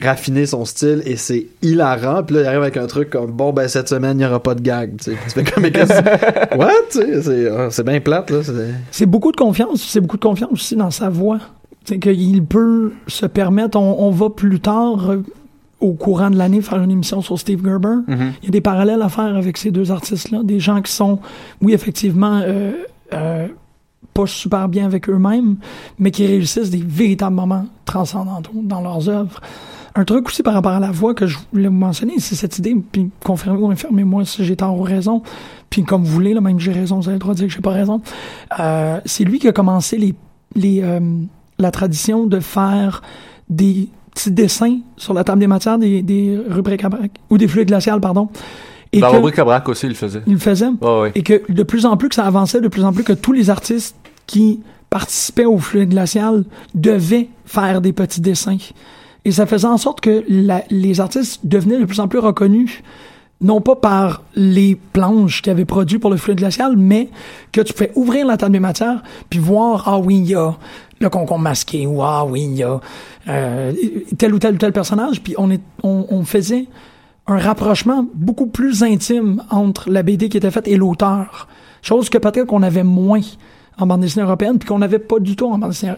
[0.00, 3.52] raffiné son style et c'est hilarant, puis là, il arrive avec un truc comme, bon,
[3.52, 5.92] ben, cette semaine, il n'y aura pas de gag, tu fais comme, mais qu'est-ce-
[6.56, 8.38] what, c'est, ah, c'est bien plate, là,
[8.92, 9.82] c'est- beaucoup de confiance.
[9.88, 11.38] C'est beaucoup de confiance aussi dans sa voix.
[11.84, 15.12] C'est qu'il peut se permettre, on, on va plus tard,
[15.80, 17.96] au courant de l'année, faire une émission sur Steve Gerber.
[18.06, 18.32] Mhm.
[18.42, 20.42] Il y a des parallèles à faire avec ces deux artistes-là.
[20.42, 21.18] Des gens qui sont,
[21.62, 22.72] oui, effectivement, euh,
[23.14, 23.48] euh,
[24.14, 25.56] pas super bien avec eux-mêmes,
[25.98, 29.40] mais qui réussissent des véritables moments transcendantaux dans leurs œuvres.
[29.94, 32.58] Un truc aussi par rapport à la voix que je voulais vous mentionner, c'est cette
[32.58, 35.22] idée, puis confirmez ou infirmez-moi si j'ai tort ou raison,
[35.68, 37.48] puis comme vous voulez, là, même si j'ai raison, vous avez le droit de dire
[37.48, 38.00] que j'ai pas raison.
[38.60, 40.14] Euh, c'est lui qui a commencé les,
[40.54, 41.00] les, euh,
[41.58, 43.02] la tradition de faire
[43.48, 47.48] des petits dessins sur la table des matières des, des rubriques à braque, ou des
[47.48, 48.28] fluides glaciales, pardon.
[48.92, 50.22] Et Dans que- Rubrique à Braque aussi, il le faisait.
[50.26, 50.66] il le faisait.
[51.14, 53.32] Et que de plus en plus que ça avançait, de plus en plus que tous
[53.32, 53.94] les artistes
[54.26, 56.44] qui participaient au fluide glacial
[56.74, 58.56] devaient faire des petits dessins.
[59.24, 62.82] Et ça faisait en sorte que la- les artistes devenaient de plus en plus reconnus,
[63.40, 67.08] non pas par les planches qu'ils avaient produites pour le fluide glacial, mais
[67.52, 70.56] que tu pouvais ouvrir la table des matières, puis voir, ah oui, il y a
[71.00, 72.80] le concombre masqué, ou ah oui, il y a
[73.28, 73.72] euh,
[74.18, 76.66] tel ou tel ou tel personnage, puis on, est, on, faisait
[77.26, 81.48] un rapprochement beaucoup plus intime entre la BD qui était faite et l'auteur.
[81.82, 83.22] Chose que peut-être qu'on avait moins
[83.78, 85.94] en bande dessinée européenne, puis qu'on n'avait pas du tout en bande dessinée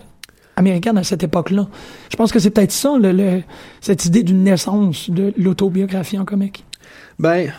[0.54, 1.66] américaine à cette époque-là.
[2.10, 3.42] Je pense que c'est peut-être ça, le, le-
[3.80, 6.64] cette idée d'une naissance de l'autobiographie en comique.
[7.18, 7.50] Ben,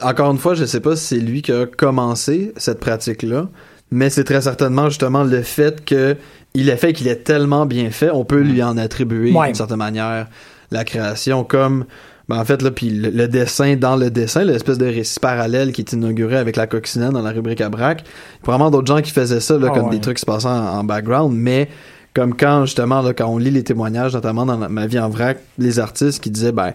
[0.00, 3.48] encore une fois, je sais pas si c'est lui qui a commencé cette pratique-là,
[3.90, 6.16] mais c'est très certainement justement le fait que
[6.54, 9.46] il a fait qu'il est tellement bien fait, on peut lui en attribuer Ouais.
[9.46, 10.28] d'une certaine manière
[10.70, 11.84] la création comme
[12.28, 15.72] ben en fait là puis le, le dessin dans le dessin l'espèce de récit parallèle
[15.72, 18.70] qui est inauguré avec la coccinelle dans la rubrique à braque il y a vraiment
[18.70, 19.96] d'autres gens qui faisaient ça là, Ah comme ouais.
[19.96, 21.68] des trucs qui se passaient en, en background mais
[22.14, 25.38] comme quand justement là, quand on lit les témoignages notamment dans ma vie en vrac
[25.58, 26.72] les artistes qui disaient ben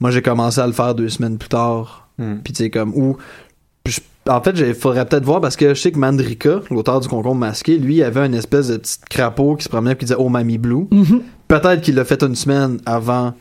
[0.00, 2.36] moi j'ai commencé à le faire deux semaines plus tard Hmm.
[2.44, 3.16] puis tu sais comme ou
[3.86, 7.08] je- en fait il faudrait peut-être voir parce que je sais que Mandrika l'auteur du
[7.08, 10.04] concombre masqué lui il avait une espèce de petit crapaud qui se promenait et qui
[10.04, 11.22] disait oh mamie blue Mhm.
[11.48, 13.32] peut-être qu'il l'a fait une semaine avant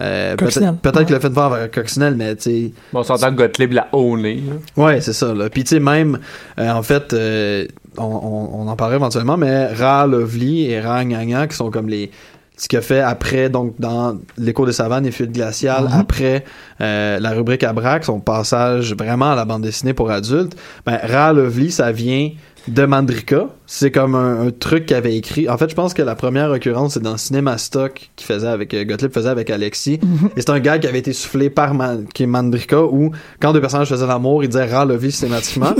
[0.00, 0.60] euh, peut-être
[0.96, 1.04] Ouais.
[1.04, 3.72] qu'il l'a fait une fois avant Coccinelle mais tu sais Bon, on s'entend que Gottlieb
[3.72, 4.36] l'a owné.
[4.76, 4.82] là.
[4.84, 5.34] Ouais, c'est ça.
[5.34, 5.50] Là.
[5.50, 6.18] Puis tu sais, même,
[6.58, 7.66] euh, en fait, euh,
[7.98, 11.88] on, on, on en parlera éventuellement, mais Ra Lovely et Ra Nganga, qui sont comme
[11.90, 12.10] les
[12.56, 16.00] ce qu'il a fait après, donc dans l'écho des savanes et fuites glaciales, Mhm.
[16.00, 16.44] après
[16.80, 20.54] euh, la rubrique à braque, son passage vraiment à la bande dessinée pour adultes,
[20.86, 22.30] ben, Ra Lovely, ça vient
[22.68, 23.48] de Mandrika.
[23.66, 25.48] C'est comme un, un truc qu'il avait écrit.
[25.48, 28.72] En fait, je pense que la première occurrence, c'est dans Cinéma Stock qu'il faisait avec
[28.74, 29.98] euh, Gottlieb faisait avec Alexis.
[30.36, 33.52] Et c'est un gars qui avait été soufflé par Man- qui est Mandrika où quand
[33.52, 35.72] deux personnages faisaient l'amour, il disait Ra Lovely systématiquement.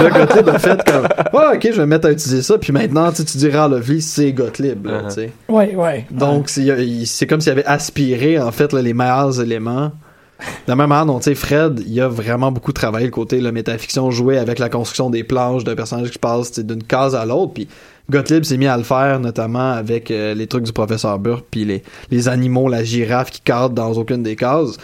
[0.00, 2.58] là, Gottlieb a fait comme Ouais, ok, je vais me mettre à utiliser ça.
[2.58, 4.86] Puis maintenant, tu dis Ra Lovely, c'est Gottlieb.
[4.86, 5.08] là, Uh-huh.
[5.08, 5.32] tu sais.
[5.48, 6.06] Ouais, ouais.
[6.10, 9.92] Donc, c'est il- c'est comme s'il avait aspiré, en fait, là, les meilleurs éléments.
[10.38, 13.40] De la même manière dont, tu sais, Fred, il a vraiment beaucoup travaillé le côté,
[13.40, 17.26] la métafiction, joué avec la construction des planches d'un personnage qui passe d'une case à
[17.26, 17.54] l'autre.
[17.54, 17.68] Puis
[18.10, 21.64] Gottlieb s'est mis à le faire, notamment avec euh, les trucs du professeur Burke, puis
[21.64, 24.76] les, les animaux, la girafe qui cadre dans aucune des cases.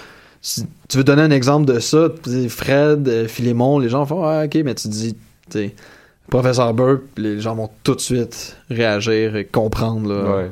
[0.43, 4.05] Si tu veux donner un exemple de ça, tu sais, Fred, euh, Philémon, les gens
[4.05, 5.17] font, ah, ok, mais tu dis,
[5.51, 5.73] tu
[6.29, 10.37] professeur Burke, les gens vont tout de suite réagir et comprendre, là.
[10.37, 10.51] Ouais.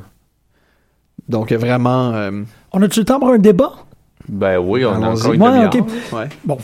[1.29, 3.73] Donc, vraiment, euh, On a-tu le temps pour un débat?
[4.29, 5.41] Ben oui, on a encore une
[6.13, 6.29] Ouais.
[6.45, 6.59] Bon,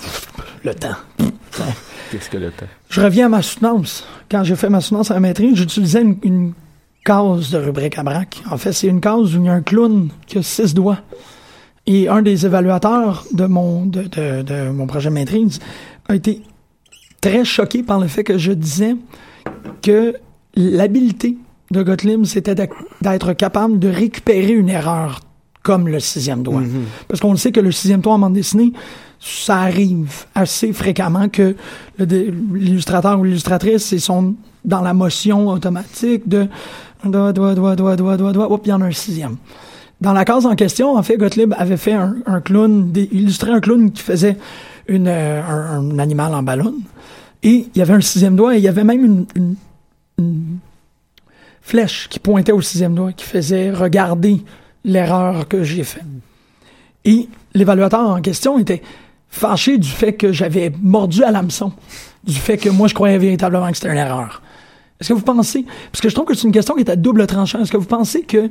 [0.65, 0.97] le temps.
[2.11, 2.67] Qu'est-ce que le temps?
[2.89, 4.07] Je reviens à ma soutenance.
[4.31, 6.53] Quand j'ai fait ma soutenance à la maîtrise, j'utilisais une, une
[7.05, 8.43] case de rubrique à braque.
[8.51, 10.99] En fait, c'est une case où il y a un clown qui a six doigts.
[11.87, 15.59] Et un des évaluateurs de mon, de, de- de mon projet de maîtrise
[16.09, 16.43] a été
[17.21, 18.95] très choqué par le fait que je disais
[19.83, 20.15] que
[20.55, 21.37] l'habileté
[21.71, 25.21] de Gottlieb, c'était d'être capable de récupérer une erreur
[25.63, 26.63] comme le sixième doigt.
[27.09, 28.73] Parce qu'on le sait que le sixième doigt en bande dessinée,
[29.21, 31.57] ça arrive assez fréquemment que
[31.99, 36.47] l'illustrateur ou l'illustratrice, ils sont dans la motion automatique de
[37.05, 39.37] doigt, doigt, doigt, doigt, doigt, doigt, doigt, hop, il y en a un sixième.
[40.01, 43.51] Dans la case en question, en fait, Gottlieb avait fait un, un clown, des- illustré
[43.51, 44.37] un clown qui faisait
[44.87, 46.75] une, euh, un, un animal en ballon.
[47.43, 49.55] Et il y avait un sixième doigt et il y avait même une, une-
[50.19, 50.59] une
[51.63, 54.43] flèche qui pointait au sixième doigt, qui faisait regarder
[54.89, 56.03] l'erreur que j'ai faite.
[57.05, 58.83] Et l'évaluateur en question était
[59.29, 61.73] fâché du fait que j'avais mordu à l'hameçon,
[62.25, 64.43] du fait que moi je croyais véritablement que c'était une erreur.
[65.01, 66.97] Est-ce que vous pensez, parce que je trouve que c'est une question qui est à
[66.97, 68.51] double tranchant, est-ce que vous pensez que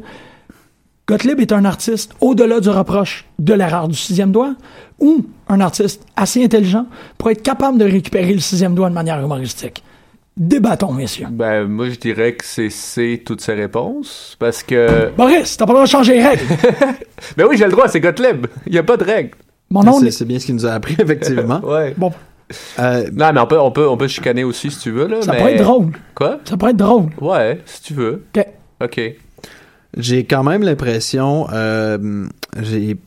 [1.08, 4.56] Gottlieb est un artiste au-delà du reproche de l'erreur du sixième doigt
[5.00, 6.86] ou un artiste assez intelligent
[7.18, 9.84] pour être capable de récupérer le sixième doigt de manière humoristique?
[10.38, 11.28] Débattons, messieurs.
[11.32, 14.36] Ben, moi, je dirais que c'est C toutes ces réponses.
[14.38, 15.10] Parce que.
[15.18, 16.44] Boris, t'as pas le droit de changer les règles.
[17.36, 18.46] Ben oui, j'ai le droit, c'est Gottlieb.
[18.68, 19.32] Il n'y a pas de règle.
[19.72, 20.12] Mon nom C'est est...
[20.12, 21.60] c'est bien ce qu'il nous a appris, effectivement.
[21.64, 21.96] Ouais.
[21.98, 22.12] Bon,
[22.78, 25.22] Euh, Non, mais on peut, on peut, on peut chicaner aussi si tu veux, là.
[25.24, 25.40] ça mais...
[25.40, 25.92] pourrait être drôle.
[26.14, 26.40] Quoi?
[26.46, 27.06] Ça pourrait être drôle.
[27.20, 28.24] Ouais, si tu veux.
[28.36, 28.46] OK.
[28.84, 29.02] Ok.
[29.98, 32.28] J'ai quand même l'impression, euh,
[32.62, 32.98] j'ai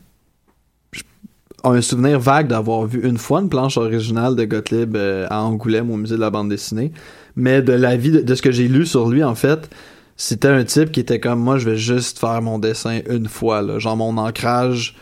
[1.63, 5.91] un souvenir vague d'avoir vu une fois une planche originale de Gottlieb euh, à Angoulême
[5.91, 6.91] au musée de la bande dessinée,
[7.35, 9.69] mais de la vie de, de ce que j'ai lu sur lui en fait,
[10.17, 13.61] c'était un type qui était comme moi, je vais juste faire mon dessin une fois,
[13.61, 14.95] là, genre mon ancrage.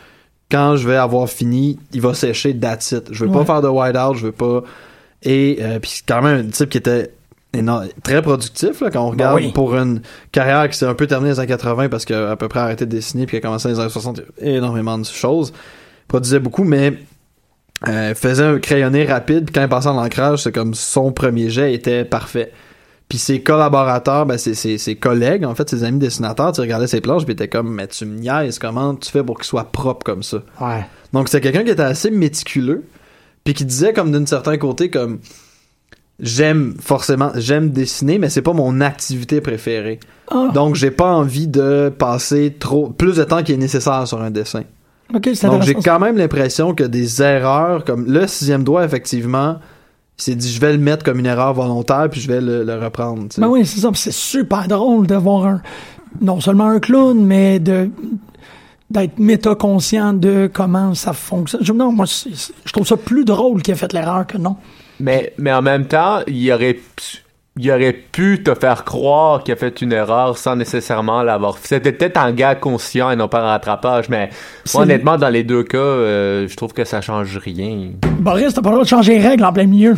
[0.50, 3.04] Quand je vais avoir fini, il va sécher that's it.
[3.12, 3.38] Je veux Ouais.
[3.38, 4.62] pas faire de white-out, je veux pas.
[5.22, 7.12] Et euh, puis c'est quand même un type qui était
[8.02, 9.52] très productif là, quand on regarde oui.
[9.52, 12.30] pour une carrière qui s'est un peu terminée dans les années 80 parce qu'il a
[12.30, 14.48] à peu près arrêté de dessiner puis qu'il a commencé dans les années 60 il
[14.48, 15.52] y a énormément de choses
[16.06, 16.94] produisait beaucoup mais
[17.88, 21.48] euh, faisait un crayonné rapide puis quand il passait en ancrage c'est comme son premier
[21.48, 22.52] jet était parfait
[23.08, 26.86] puis ses collaborateurs ben ses, ses, ses collègues en fait ses amis dessinateurs tu regardais
[26.86, 29.72] ses planches puis t'étais comme mais tu me niaises comment tu fais pour qu'il soit
[29.72, 30.42] propre comme ça?
[30.60, 30.84] Ouais.
[31.12, 32.84] donc c'est quelqu'un qui était assez méticuleux,
[33.44, 35.18] puis qui disait comme d'un certain côté comme
[36.20, 40.00] j'aime forcément j'aime dessiner mais c'est pas mon activité préférée.
[40.30, 44.20] Ah, Donc j'ai pas envie de passer trop plus de temps qu'il est nécessaire sur
[44.20, 44.62] un dessin.
[45.12, 49.56] Donc j'ai quand même l'impression que des erreurs comme le sixième doigt effectivement,
[50.18, 52.64] il s'est dit je vais le mettre comme une erreur volontaire puis je vais le,
[52.64, 53.22] le reprendre.
[53.28, 53.40] tu sais.
[53.40, 53.90] Ben oui, c'est ça.
[53.94, 55.62] C'est super drôle d'avoir un,
[56.20, 57.90] non seulement un clown, mais de
[58.90, 61.62] d'être métaconscient de comment ça fonctionne.
[61.62, 64.56] Je, non, moi, je trouve ça plus drôle qu'il a fait l'erreur que non.
[64.98, 67.24] Mais, mais en même temps, il aurait pu,
[67.62, 71.76] il aurait pu te faire croire qu'il a fait une erreur sans nécessairement l'avoir fait.
[71.76, 74.30] C'était peut-être un gars conscient et non pas un rattrapage, mais
[74.74, 77.90] moi, honnêtement, dans les deux cas, euh, je trouve que ça change rien.
[78.18, 79.94] Boris, t'as pas le droit de changer les règles en plein milieu.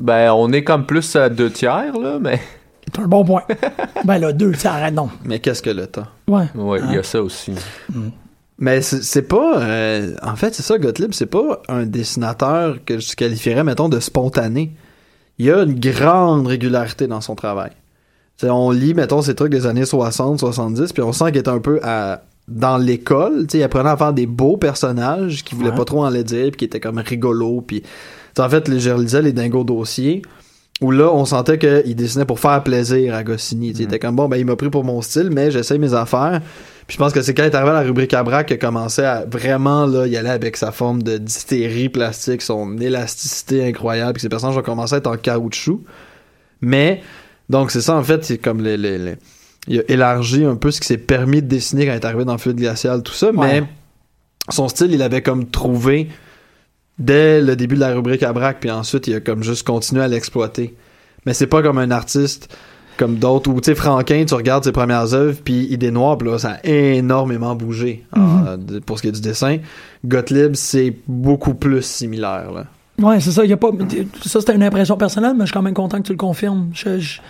[0.00, 2.38] Ben, on est comme plus à deux tiers, là, mais
[2.94, 3.42] C'est un bon point.
[4.04, 5.08] ben là, deux, ça arrête non.
[5.24, 6.44] Mais qu'est-ce que le temps Ouais.
[6.54, 7.52] ouais, il y a ça aussi.
[8.58, 9.58] Mais c'est c'est pas.
[9.60, 13.98] euh, en fait, c'est ça, Gottlieb, c'est pas un dessinateur que je qualifierais, mettons, de
[14.00, 14.72] spontané.
[15.38, 17.70] Il y a une grande régularité dans son travail.
[18.36, 21.48] T'sais, on lit, mettons, ces trucs des années 60, 70, puis on sent qu'il est
[21.48, 23.46] un peu à, dans l'école.
[23.52, 25.76] Il apprenait à faire des beaux personnages qui voulaient Ouais.
[25.76, 27.02] pas trop en les dire, puis qui étaient comme.
[27.02, 27.82] Puis,
[28.34, 30.20] T'sais, en fait, les- je lisais les dingos dossiers,
[30.82, 33.70] où là, on sentait qu'il dessinait pour faire plaisir à Goscinny.
[33.70, 36.42] Il était comme, bon, ben, il m'a pris pour mon style, mais j'essaie mes affaires.
[36.86, 38.58] Puis je pense que c'est quand il est arrivé à la rubrique à qu'il a
[38.58, 44.12] commencé à vraiment là, y aller avec sa forme de d'hystérie plastique, son élasticité incroyable,
[44.14, 45.82] puis ses personnages ont commencé à être en caoutchouc.
[46.60, 47.02] Mais,
[47.48, 49.16] donc c'est ça en fait, c'est comme les, les- les-
[49.68, 52.24] il a élargi un peu ce qui s'est permis de dessiner quand il est arrivé
[52.24, 53.60] dans Fluide Glacial, tout ça, Ouais.
[53.62, 53.66] mais
[54.48, 56.08] son style, il avait comme trouvé
[57.00, 60.02] dès le début de la rubrique à braque, puis ensuite il a comme juste continué
[60.02, 60.74] à l'exploiter.
[61.26, 62.54] Mais c'est pas comme un artiste
[62.96, 66.28] comme d'autres, ou tu sais, Franquin, tu regardes ses premières œuvres, puis Idée Noire, puis
[66.28, 69.58] là, ça a énormément bougé euh, de- pour ce qui est du dessin.
[70.04, 72.64] Gottlieb, c'est beaucoup plus similaire, là.
[72.98, 73.44] Ouais, c'est ça.
[73.44, 73.68] Y a pas,
[74.24, 76.70] ça, c'était une impression personnelle, mais je suis quand même content que tu le confirmes.
[76.72, 77.20] Je- je-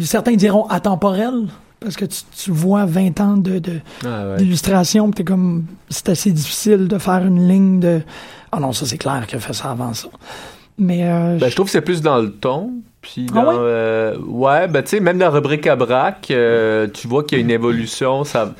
[0.00, 1.48] certains diront atemporel,
[1.80, 4.36] parce que tu, tu vois 20 ans de, de, Ah, ouais.
[4.38, 8.00] d'illustration, pis t'es comme, c'est assez difficile de faire une ligne de,
[8.52, 10.08] ah non, ça c'est clair qu'il a fait ça avant ça.
[10.78, 12.70] Mais, euh, Ben, je trouve que c'est plus dans le ton.
[13.02, 13.56] Puis Ah dans, ouais?
[13.58, 17.38] euh, ouais, ben tu sais, même dans la rubrique à braque, euh, tu vois qu'il
[17.38, 18.24] y a une évolution.
[18.24, 18.54] Ça,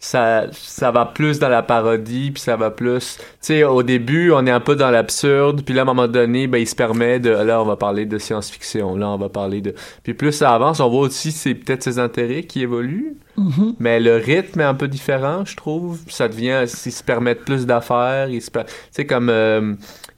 [0.00, 3.18] ça, ça va plus dans la parodie, puis ça va plus.
[3.18, 6.08] Tu sais, au début, on est un peu dans l'absurde, puis là, à un moment
[6.08, 7.30] donné, ben il se permet de.
[7.30, 8.96] Là, on va parler de science-fiction.
[8.96, 9.74] Là, on va parler de.
[10.02, 13.16] Puis plus ça avance, on voit aussi c'est peut-être ses intérêts qui évoluent.
[13.36, 13.74] mhm.
[13.78, 16.00] Mais le rythme est un peu différent, je trouve.
[16.08, 18.28] Ça devient, ils se permettent plus d'affaires.
[18.30, 18.58] Ils se Tu
[18.90, 19.74] sais, comme euh,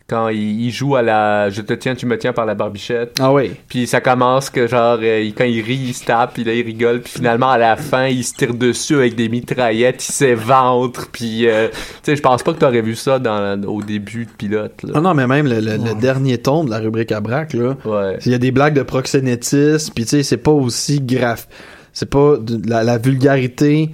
[0.08, 3.16] quand il, il joue à la Je te tiens, tu me tiens par la barbichette.
[3.20, 3.50] Ah oui.
[3.68, 6.54] Puis ça commence que genre, euh, il- quand il rit, il se tape, puis là,
[6.54, 7.00] il rigole.
[7.02, 11.08] Puis finalement, à la fin, il se tire dessus avec des mitraillettes, il s'éventre.
[11.12, 14.30] Puis, euh, tu sais, je pense pas que t'aurais vu ça dans, au début de
[14.30, 14.72] pilote.
[14.84, 15.00] Ah Là.
[15.02, 18.18] non, mais même le, le- le dernier ton de la rubrique à braque, là, Ouais.
[18.24, 21.46] il y a des blagues de proxénétisme, puis tu sais, c'est pas aussi graph...
[21.92, 23.90] C'est pas de- la, la vulgarité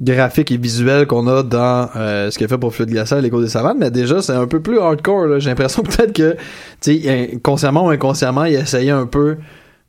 [0.00, 3.22] graphique et visuelle qu'on a dans euh, ce qu'il a fait pour Fluide Glacial et
[3.22, 5.38] l'écho des savanes, mais déjà, c'est un peu plus hardcore.
[5.38, 6.36] J'ai l'impression peut-être que,
[6.80, 9.36] tu sais, consciemment ou inconsciemment, il essayait un peu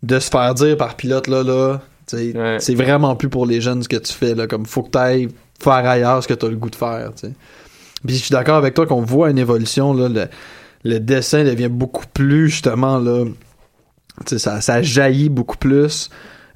[0.03, 2.57] de se faire dire par pilote, là, là, Ouais.
[2.59, 5.29] c'est vraiment plus pour les jeunes ce que tu fais, là, comme faut que t'ailles
[5.59, 7.33] faire ailleurs ce que t'as le goût de faire, tu sais.
[8.05, 10.25] Puis je suis d'accord avec toi qu'on voit une évolution, là, le,
[10.83, 13.23] le dessin devient beaucoup plus, justement, là,
[14.25, 16.09] ça, ça jaillit beaucoup plus.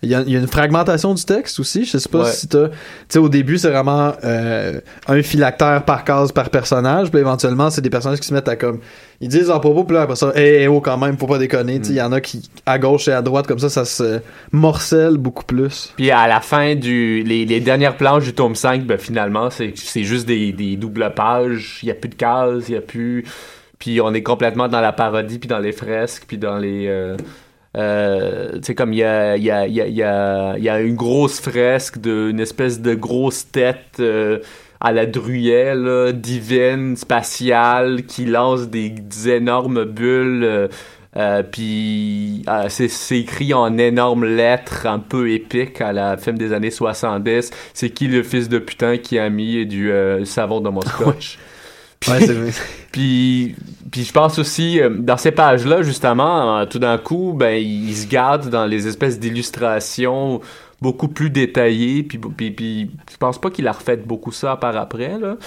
[0.03, 1.83] Il y, a, il y a une fragmentation du texte aussi.
[1.83, 2.31] Je sais pas Ouais.
[2.31, 2.67] si t'as.
[2.69, 2.75] Tu
[3.09, 7.09] sais, au début, c'est vraiment euh, un phylactère par case par personnage.
[7.09, 8.79] Puis éventuellement, c'est des personnages qui se mettent à comme.
[9.21, 11.39] Ils disent en propos, puis là, après ça, hé, hey, oh, quand même, faut pas
[11.39, 11.79] déconner.
[11.79, 13.85] Tu sais, il y en a qui, à gauche et à droite, comme ça, ça
[13.85, 14.19] se
[14.51, 15.93] morcelle beaucoup plus.
[15.97, 19.73] Puis à la fin du les, les dernières planches du tome 5, ben finalement c'est
[19.75, 22.81] c'est juste des, des doubles pages, il y a plus de cases, il y a
[22.81, 23.25] plus
[23.79, 27.15] puis on est complètement dans la parodie puis dans les fresques puis dans les euh,
[27.77, 31.99] Euh, tu comme il y a, y, a, y, a, y, a, une grosse fresque
[31.99, 34.39] d'une espèce de grosse tête euh,
[34.81, 40.43] à la druelle, divine, spatiale, qui lance des, des énormes bulles.
[40.43, 40.67] Euh,
[41.17, 46.53] euh, puis euh, c'est écrit en énormes lettres un peu épiques à la fin des
[46.53, 47.49] années 70.
[47.73, 51.39] C'est qui le fils de putain qui a mis du euh, savon dans mon scotch?
[51.99, 52.51] Puis, Ouais,
[52.91, 53.55] puis,
[53.91, 57.95] puis je pense aussi, euh, dans ces pages-là, justement, euh, tout d'un coup, ben, ils
[57.95, 60.41] se gardent dans les espèces d'illustrations
[60.81, 62.03] beaucoup plus détaillées.
[62.03, 65.37] Puis, puis, puis je pense pas qu'il a refait beaucoup ça par après, là.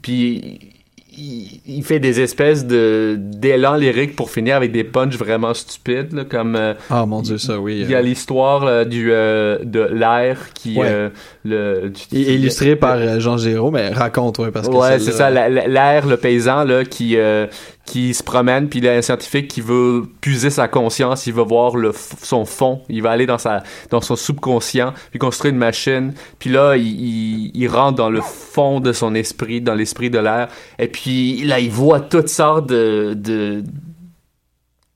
[0.00, 0.71] Puis
[1.16, 6.12] il, il fait des espèces de d'élan lyrique pour finir avec des punchs vraiment stupides,
[6.12, 6.56] là, comme...
[6.56, 7.80] euh, Ah mon dieu, ça, oui.
[7.82, 10.86] il y a euh, l'histoire euh, du euh, de l'air qui Ouais.
[10.88, 11.08] euh,
[11.44, 15.48] le du- illustré par Jean Giraud, mais raconte, ouais, parce que ouais, c'est ça, la-
[15.48, 17.46] la- l'air, le paysan là qui euh,
[17.84, 21.32] qui se promène, puis il y a un scientifique qui veut puiser sa conscience, il
[21.34, 25.52] veut voir le son fond, il va aller dans sa dans son subconscient, puis construire
[25.52, 29.74] une machine, puis là il, il, il rentre dans le fond de son esprit, dans
[29.74, 33.64] l'esprit de l'air, et puis là il voit toutes sortes de, de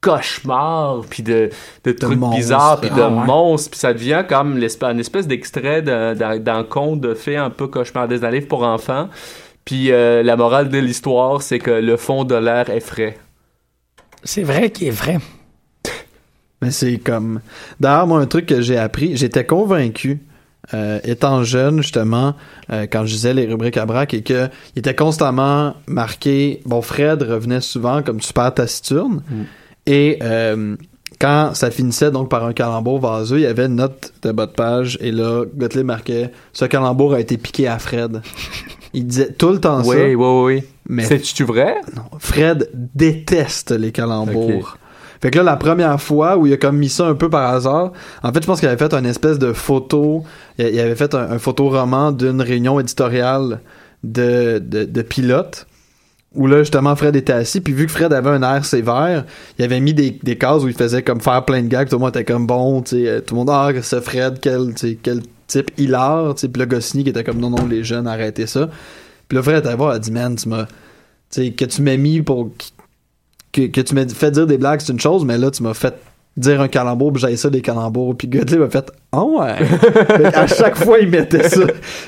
[0.01, 1.51] cauchemars, puis de,
[1.84, 2.37] de trucs monstres.
[2.37, 3.26] bizarres, puis de Ah ouais.
[3.26, 4.62] monstres, puis ça devient comme une
[5.01, 9.09] espèce d'extrait d'un- conte de fées un peu cauchemardesque, d'un livre pour enfants.
[9.67, 13.19] Puis euh, la morale de l'histoire, c'est que le fond de l'air est frais.
[14.25, 15.19] C'est vrai qu'il est vrai.
[16.62, 17.41] Mais c'est comme.
[17.81, 20.21] D'ailleurs, moi, un truc que j'ai appris, j'étais convaincu,
[20.73, 22.35] euh, étant jeune, justement,
[22.71, 26.61] euh, quand je lisais les rubriques à braque, et que il était constamment marqué.
[26.64, 29.23] Bon, Fred revenait souvent comme super taciturne.
[29.87, 30.77] Et euh,
[31.21, 34.47] quand ça finissait donc par un calembour vaseux, il y avait une note de bas
[34.47, 38.23] de page, et là, Gottlieb marquait Ce calembour a été piqué à Fred.
[38.97, 39.90] Il disait tout le temps ça.
[39.90, 40.62] Oui, oui, oui.
[40.88, 41.76] Mais C'est-tu vrai?
[42.18, 44.78] Fred déteste les calembours.
[45.20, 47.53] Fait que là, la première fois où il a comme mis ça un peu par
[47.53, 47.92] hasard,
[48.22, 50.24] en fait, je pense qu'il avait fait une espèce de photo,
[50.59, 53.61] il avait fait un, un photoroman d'une réunion éditoriale
[54.03, 55.66] de, de, de pilotes,
[56.34, 59.24] où là, justement, Fred était assis, puis vu que Fred avait un air sévère,
[59.59, 61.97] il avait mis des, des cases où il faisait comme faire plein de gags, tout
[61.97, 64.74] le monde était comme bon, tu sais, euh, tout le monde, ah, ce Fred, quel,
[65.03, 68.68] quel type hilar, puis là, Goscinny qui était comme, non, non, les jeunes, arrêtez ça.
[69.28, 70.70] Puis était voir, il a dit, man, tu m'as, tu
[71.30, 72.51] sais, que tu m'as mis pour
[73.53, 75.74] que, que tu m'as fait dire des blagues, c'est une chose, mais là, tu m'as
[75.74, 75.94] fait
[76.36, 79.57] dire un calembour, puis j'avais ça des calembours, puis Gottlieb m'a fait «Oh ouais!»
[80.34, 81.62] À chaque fois, il mettait ça.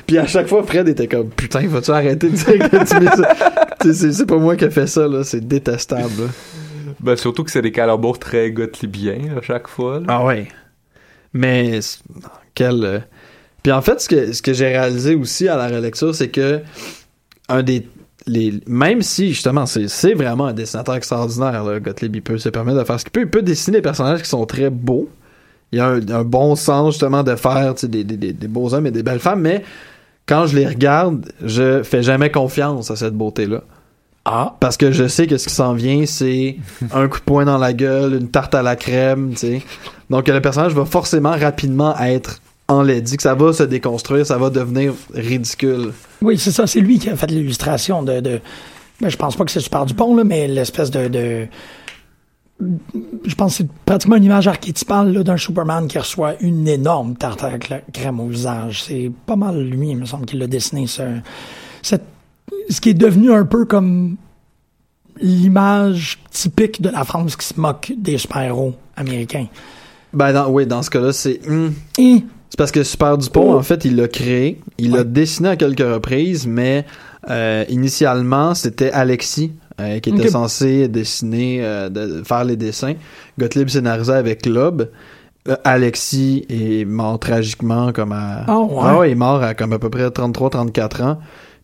[0.05, 3.15] Puis à chaque fois, Fred était comme «Putain, vas-tu arrêter de dire que tu mets
[3.15, 3.35] ça?»
[3.81, 5.23] Tu sais, c'est- pas moi qui ai fait ça, là.
[5.23, 6.27] C'est détestable, là.
[6.99, 9.99] Ben, surtout que c'est des calembours très gottlibiens à chaque fois.
[10.01, 10.05] là.
[10.09, 10.47] Ah ouais.
[11.33, 11.79] Mais
[12.53, 12.99] quel euh,
[13.63, 16.61] Puis en fait ce que ce que j'ai réalisé aussi à la relecture c'est que
[17.47, 17.87] un des
[18.27, 22.79] les même si justement c'est vraiment un dessinateur extraordinaire là, Gottlieb il peut se permettre
[22.79, 25.09] de faire ce qu'il peut il peut dessiner des personnages qui sont très beaux.
[25.71, 28.73] Il y a un, un bon sens justement de faire des, des, des, des beaux
[28.73, 29.63] hommes et des belles femmes mais
[30.29, 33.63] quand je les regarde, je fais jamais confiance à cette beauté là.
[34.25, 34.55] Ah.
[34.59, 36.57] Parce que je sais que ce qui s'en vient, c'est
[36.93, 39.61] un coup de poing dans la gueule, une tarte à la crème, tu sais.
[40.11, 42.39] Donc le personnage va forcément rapidement être
[42.69, 45.91] enlaidi, que ça va se déconstruire, ça va devenir ridicule.
[46.21, 46.65] Oui, c'est ça.
[46.67, 48.21] C'est lui qui a fait l'illustration de.
[48.21, 48.39] de...
[49.01, 51.07] Ben, je pense pas que c'est Super Dupont, là, mais l'espèce de.
[51.07, 51.47] de...
[53.25, 57.43] Je pense que c'est pratiquement une image archétypale d'un Superman qui reçoit une énorme tarte
[57.43, 58.83] à la crème au visage.
[58.83, 60.85] C'est pas mal lui, il me semble, qui l'a dessiné.
[60.85, 61.01] Ce,
[61.81, 62.03] cette-
[62.69, 64.17] ce qui est devenu un peu comme
[65.21, 69.47] l'image typique de la France qui se moque des super-héros américains.
[70.13, 71.39] Ben dans, oui, dans ce cas-là, c'est...
[71.47, 71.69] hmm.
[71.97, 73.57] Et C'est parce que Super Dupont, Oh.
[73.57, 76.85] en fait, il l'a créé, il l'a dessiné à quelques reprises, mais
[77.29, 82.95] euh, initialement, c'était Alexis euh, qui était censé dessiner, euh, de, faire les dessins.
[83.37, 84.83] Gottlieb scénarisait avec Loeb.
[85.47, 88.43] Euh, Alexis est mort tragiquement comme à...
[88.47, 88.81] Ah ouais?
[88.81, 91.19] Ah ouais, il est mort à comme à peu près 33-34 ans.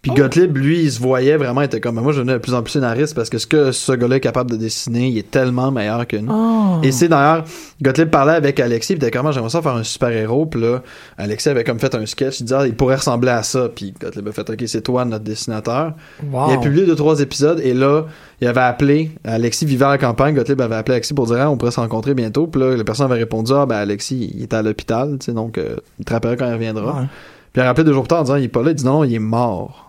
[0.06, 0.18] Puis Oh.
[0.22, 2.62] Gottlieb, lui, il se voyait vraiment, il était comme, moi, je devenais de plus en
[2.62, 5.72] plus scénariste parce que ce que ce gars-là est capable de dessiner, il est tellement
[5.72, 6.32] meilleur que nous.
[6.32, 6.80] Ah.
[6.84, 7.44] Et c'est d'ailleurs,
[7.82, 10.62] Gottlieb parlait avec Alexis, puis il était comme, Ah, j'aimerais ça faire un super-héros, puis
[10.62, 10.84] là,
[11.18, 13.96] Alexis avait comme fait un sketch, il disait, ah, il pourrait ressembler à ça, puis
[14.00, 15.94] Gottlieb a fait, ok, c'est toi notre dessinateur.
[16.32, 16.50] Wow.
[16.50, 18.04] Il a publié deux, trois épisodes, et là,
[18.42, 21.50] il avait appelé, Alexis vivait à la campagne, Gottlieb avait appelé Alexis pour dire, ah,
[21.50, 24.44] on pourrait se rencontrer bientôt, puis là, la personne avait répondu, ah, ben, Alexis, il
[24.44, 26.94] est à l'hôpital, tu sais, donc, euh, il te rappellera quand il reviendra.
[26.94, 27.08] Ouais.
[27.54, 28.76] Puis il a rappelé deux jours plus tard en disant, il est pas là, il
[28.76, 29.85] dit, non, il est mort.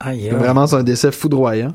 [0.00, 0.30] Aïe.
[0.30, 1.72] Vraiment, c'est un décès foudroyant.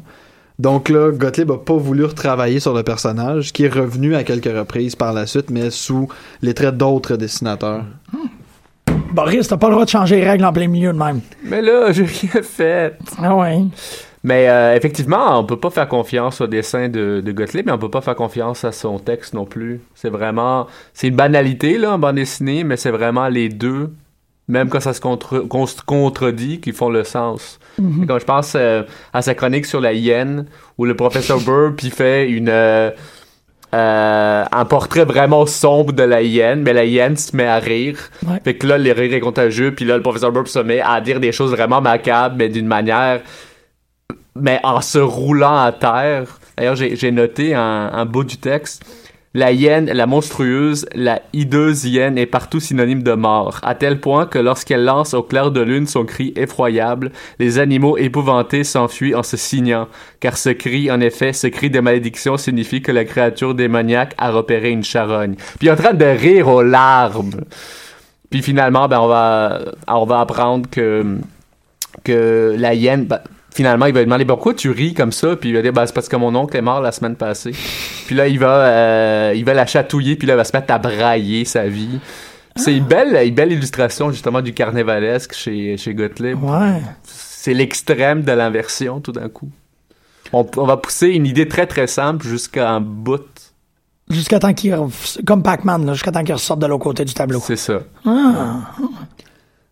[0.58, 4.46] Donc là, Gottlieb a pas voulu retravailler sur le personnage, qui est revenu à quelques
[4.46, 6.08] reprises par la suite, mais sous
[6.42, 7.84] les traits d'autres dessinateurs.
[9.12, 11.22] Boris, t'as pas le droit de changer les règles en plein milieu de même.
[11.44, 12.98] Mais là, j'ai rien fait.
[13.22, 13.64] Ah ouais.
[14.24, 17.78] Mais euh, effectivement, on peut pas faire confiance au dessin de, de Gottlieb, mais on
[17.78, 19.82] peut pas faire confiance à son texte non plus.
[19.94, 23.92] C'est vraiment, c'est une banalité là en bande dessinée, mais c'est vraiment les deux,
[24.48, 25.40] même quand ça se contre,
[25.86, 27.60] contredit, qui font le sens.
[27.80, 28.84] Et Quand je pense euh,
[29.14, 30.46] à sa chronique sur la hyène,
[30.78, 32.92] où le professeur Burr puis fait une euh,
[33.74, 37.98] euh, un portrait vraiment sombre de la hyène, mais la hyène se met à rire.
[38.26, 38.40] Ouais.
[38.44, 41.02] Fait que là, le rire est contagieux, puis là, le professeur Burr se met à
[41.02, 43.22] dire des choses vraiment macabres, mais d'une manière
[44.38, 46.40] mais en se roulant à terre.
[46.58, 48.86] D'ailleurs, j'ai j'ai noté un, un bout du texte.
[49.36, 54.28] La hyène, la monstrueuse, la hideuse hyène est partout synonyme de mort, à tel point
[54.28, 59.24] que lorsqu'elle lance au clair de lune son cri effroyable, les animaux épouvantés s'enfuient en
[59.24, 59.90] se signant,
[60.22, 64.32] car ce cri, en effet, ce cri de malédiction signifie que la créature démoniaque a
[64.32, 65.36] repéré une charogne.
[65.60, 67.42] Puis en train de rire aux larmes.
[68.30, 69.60] Puis finalement, ben on va,
[69.90, 71.18] on va apprendre que
[72.06, 73.20] que la hyène, ben,
[73.56, 75.86] finalement, il va lui demander pourquoi tu ris comme ça, puis il va dire ben,
[75.86, 77.54] c'est parce que mon oncle est mort la semaine passée.
[78.06, 80.74] Puis là, il va, euh, il va la chatouiller, puis là, il va se mettre
[80.74, 82.00] à brailler sa vie.
[82.58, 86.42] C'est une belle, une belle illustration justement du carnavalesque chez, chez Gottlieb.
[86.44, 86.82] Ouais.
[87.04, 89.50] C'est l'extrême de l'inversion tout d'un coup.
[90.34, 93.22] On, on va pousser une idée très très simple jusqu'à un bout.
[94.10, 94.76] Jusqu'à temps qu'il.
[95.26, 97.40] Comme Pac-Man, là, jusqu'à temps qu'il ressorte de l'autre côté du tableau.
[97.40, 97.80] C'est ça.
[98.06, 98.72] Ah.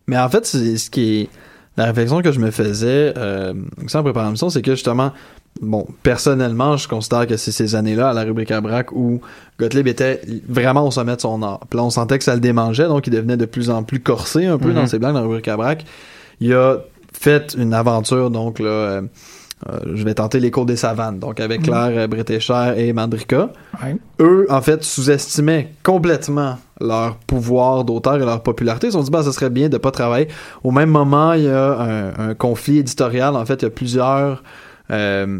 [0.06, 1.28] Mais en fait, c'est ce qui est
[1.76, 3.52] la réflexion que je me faisais euh,
[3.94, 5.10] en préparant l'émission, c'est que justement,
[5.60, 9.20] bon, personnellement, je considère que c'est ces années-là à la rubrique à braque où
[9.58, 11.60] Gottlieb était vraiment au sommet de son art.
[11.68, 14.00] Puis là, on sentait que ça le démangeait, donc il devenait de plus en plus
[14.00, 14.74] corsé un peu Mhm.
[14.74, 15.84] dans ses blagues dans la rubrique à braque.
[16.40, 16.78] Il a
[17.12, 19.02] fait une aventure, donc là, euh,
[19.70, 23.50] euh, je vais tenter les cours des savanes, donc avec Claire euh, Bretécher et Mandrika
[23.82, 23.96] Ouais.
[24.20, 28.88] eux, en fait, sous-estimaient complètement leur pouvoir d'auteur et leur popularité.
[28.88, 30.28] Ils se sont dit, bah, ce serait bien de pas travailler.
[30.64, 33.36] Au même moment, il y a un, un conflit éditorial.
[33.36, 34.42] En fait, il y a plusieurs,
[34.90, 35.38] euh,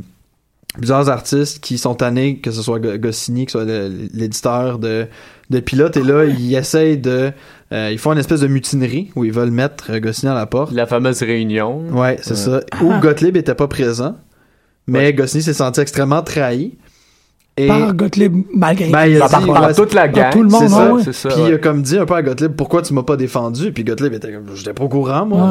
[0.75, 3.67] plusieurs artistes qui sont tannés, que ce soit Go- Goscinny, que ce soit
[4.15, 5.07] l'éditeur de,
[5.51, 5.97] de Pilote.
[5.97, 7.33] Et là, ils essayent de...
[7.73, 10.73] euh, ils font une espèce de mutinerie où ils veulent mettre Goscinny à la porte.
[10.73, 11.83] La fameuse réunion.
[11.91, 12.61] Ouais, c'est ça.
[12.81, 14.17] Où Gottlieb était pas présent.
[14.87, 15.13] Mais Ouais.
[15.15, 16.77] Goscinny s'est senti extrêmement trahi.
[17.57, 17.69] Et...
[17.69, 18.91] Par Gottlieb, malgré.
[18.91, 20.33] Ben, il a dit, par ouais, toute la gang.
[20.33, 21.03] tout le monde, c'est ça, ouais.
[21.13, 21.49] ça, Puis ouais.
[21.51, 23.71] il a comme dit un peu à Gottlieb pourquoi tu m'as pas défendu?
[23.73, 25.51] Puis Gottlieb était comme j'étais pas au courant moi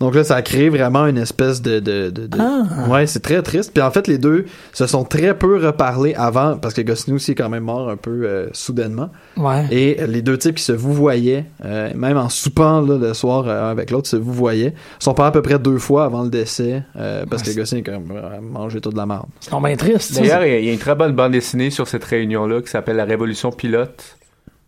[0.00, 2.88] donc là ça a créé vraiment une espèce de, de, de, de- Ah.
[2.90, 6.56] ouais c'est très triste puis en fait les deux se sont très peu reparlés avant
[6.56, 9.66] parce que Goscinny aussi est quand même mort un peu euh, soudainement Ouais.
[9.72, 13.70] et les deux types qui se vouvoyaient euh, même en soupant là, le soir euh,
[13.70, 17.24] avec l'autre se vouvoyaient sont pas à peu près deux fois avant le décès euh,
[17.28, 18.12] parce Ouais, que Goscinny a comme
[18.42, 20.14] mangé toute la merde C'est bien triste.
[20.14, 22.60] D'ailleurs, il y a- il y a une très bonne bande dessinée sur cette réunion-là
[22.62, 24.16] qui s'appelle La Révolution Pilote.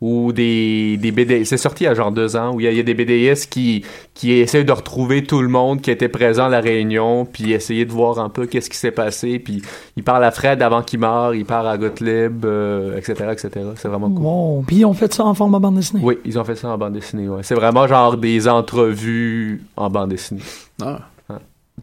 [0.03, 1.47] Ou des, des BD.
[1.47, 2.83] C'est sorti il y a genre deux ans, où il y a, il y a
[2.83, 3.83] des BDS qui,
[4.13, 7.87] qui essaient de retrouver tout le monde qui était présent à la réunion, puis essayer
[7.87, 9.39] de voir un peu qu'est-ce qui s'est passé.
[9.39, 9.63] Puis
[9.97, 13.51] il parle à Fred avant qu'il meure, il parle à Gottlieb, euh, etc., etc.
[13.77, 14.23] C'est vraiment cool.
[14.23, 14.65] Wow.
[14.67, 16.03] Puis on fait ça en format bande dessinée?
[16.05, 17.27] Oui, ils ont fait ça en bande dessinée.
[17.27, 17.43] Ouais.
[17.43, 20.43] C'est vraiment genre des entrevues en bande dessinée.
[20.83, 21.01] ah.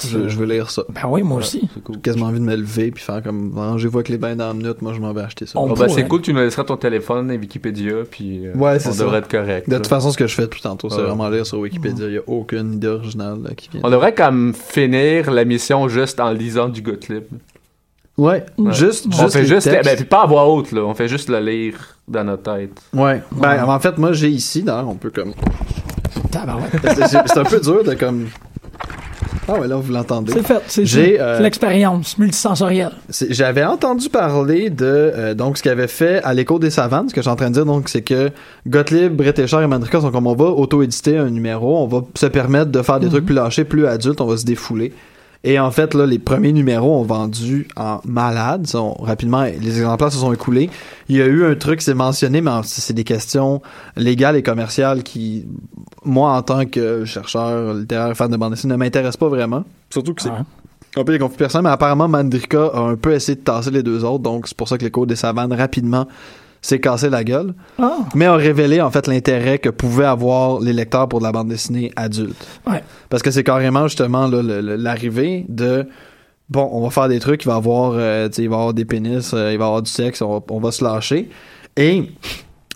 [0.02, 1.70] Je, je veux lire ça Ben oui, moi aussi.
[1.84, 1.96] Cool.
[1.96, 4.54] J'ai quasiment envie de me lever puis faire comme rangez-vous avec les bains dans la
[4.56, 6.78] minute moi je m'en vais acheter ça Bon, ben, c'est cool, tu nous laisseras ton
[6.78, 9.04] téléphone et Wikipédia, puis euh, Ouais, c'est on ça.
[9.04, 9.70] devrait être correct.
[9.70, 11.04] De toute façon, ce que je fais depuis tantôt, c'est Ouais.
[11.04, 12.08] vraiment lire sur Wikipédia.
[12.08, 13.82] Il n'y a aucune idée originale là, qui vient.
[13.84, 17.24] On devrait comme finir la mission juste en lisant du Gottlieb.
[18.18, 19.34] Ouais, juste, on juste.
[19.34, 19.86] fait les juste, textes.
[19.90, 20.82] ben, puis pas à voix haute, là.
[20.82, 22.80] On fait juste le lire dans notre tête.
[22.94, 23.22] Ouais.
[23.32, 25.34] Ben, en fait, moi, j'ai ici, d'ailleurs, on peut comme.
[26.32, 28.28] C'est un peu dur de comme.
[29.48, 30.32] Ah ouais, là, vous l'entendez.
[30.32, 30.62] C'est fait.
[30.68, 32.92] C'est euh, l'expérience multisensorielle.
[33.30, 37.10] J'avais entendu parler de euh, donc ce qu'il avait fait à l'écho des savanes.
[37.10, 38.30] Ce que je suis en train de dire, donc, c'est que
[38.68, 42.72] Gottlieb, Bretécher et Mandrika sont comme on va auto-éditer un numéro, on va se permettre
[42.72, 44.94] de faire des trucs plus lâchés, plus adultes, on va se défouler.
[45.46, 48.66] Et en fait, là, les premiers numéros ont vendu en malade.
[48.66, 50.70] Sont, rapidement, les exemplaires se sont écoulés.
[51.10, 53.62] Il y a eu un truc, c'est mentionné, mais c'est des questions
[53.98, 55.46] légales et commerciales qui,
[56.06, 59.66] moi, en tant que chercheur littéraire, fan de bande dessinée, ne m'intéressent pas vraiment.
[59.90, 60.36] Surtout que c'est Ouais.
[60.96, 63.84] un peu des conflits personnels, mais apparemment Mandrika a un peu essayé de tasser les
[63.84, 66.08] deux autres, donc c'est pour ça que l'écho des savanes rapidement
[66.64, 67.98] s'est cassé la gueule, Ah.
[68.16, 71.50] mais a révélé en fait l'intérêt que pouvaient avoir les lecteurs pour de la bande
[71.50, 72.48] dessinée adulte.
[72.66, 72.82] Ouais.
[73.10, 75.88] Parce que c'est carrément justement l'arrivée de
[76.50, 78.74] bon, on va faire des trucs, il va y avoir, euh, sais, il va avoir
[78.74, 81.30] des pénis, euh, il va y avoir du sexe, on va, on va se lâcher.
[81.76, 82.10] Et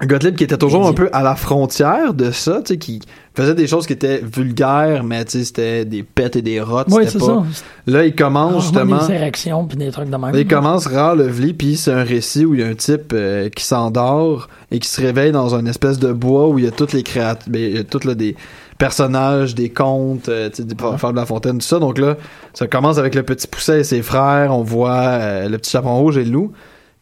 [0.04, 3.02] Gottlieb qui était toujours un peu à la frontière de ça, tu sais, qui
[3.38, 6.88] faisait des choses qui étaient vulgaires, mais tu sais, c'était des pets et des rottes.
[6.92, 7.44] Oui, c'est pas- ça.
[7.86, 9.06] Là, il commence justement.
[9.06, 10.34] des érections puis des trucs de même.
[10.34, 13.14] Là, il commence Rare Lovely, puis c'est un récit où il y a un type
[13.14, 16.68] euh, qui s'endort et qui se réveille dans une espèce de bois où il y
[16.68, 18.36] a toutes les créatures, il y a toutes là, des
[18.78, 21.80] personnages, des contes, euh, tu sais, des Fable de la Fontaine, tout ça.
[21.80, 22.16] Donc là,
[22.54, 26.00] ça commence avec le petit pousset et ses frères, on voit euh, le petit chaperon
[26.00, 26.52] rouge et le loup.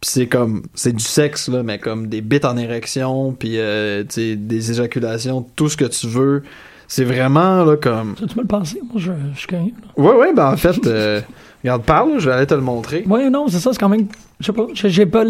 [0.06, 4.04] Puis c'est comme, c'est du sexe, là, mais comme des bits en érection, puis euh,
[4.04, 6.44] tu sais, des éjaculations, tout ce que tu veux.
[6.88, 8.14] C'est vraiment, là, comme...
[8.16, 8.80] Tu tu me le passer?
[8.84, 9.72] Moi, je, je suis curieux.
[9.98, 10.04] là.
[10.04, 11.22] Ouais, ouais, ben en fait, euh,
[11.64, 13.04] regarde, parle, je vais aller te le montrer.
[13.08, 14.06] Ouais, non, c'est ça, c'est quand même.
[14.40, 15.24] Je sais pas, j'ai pas.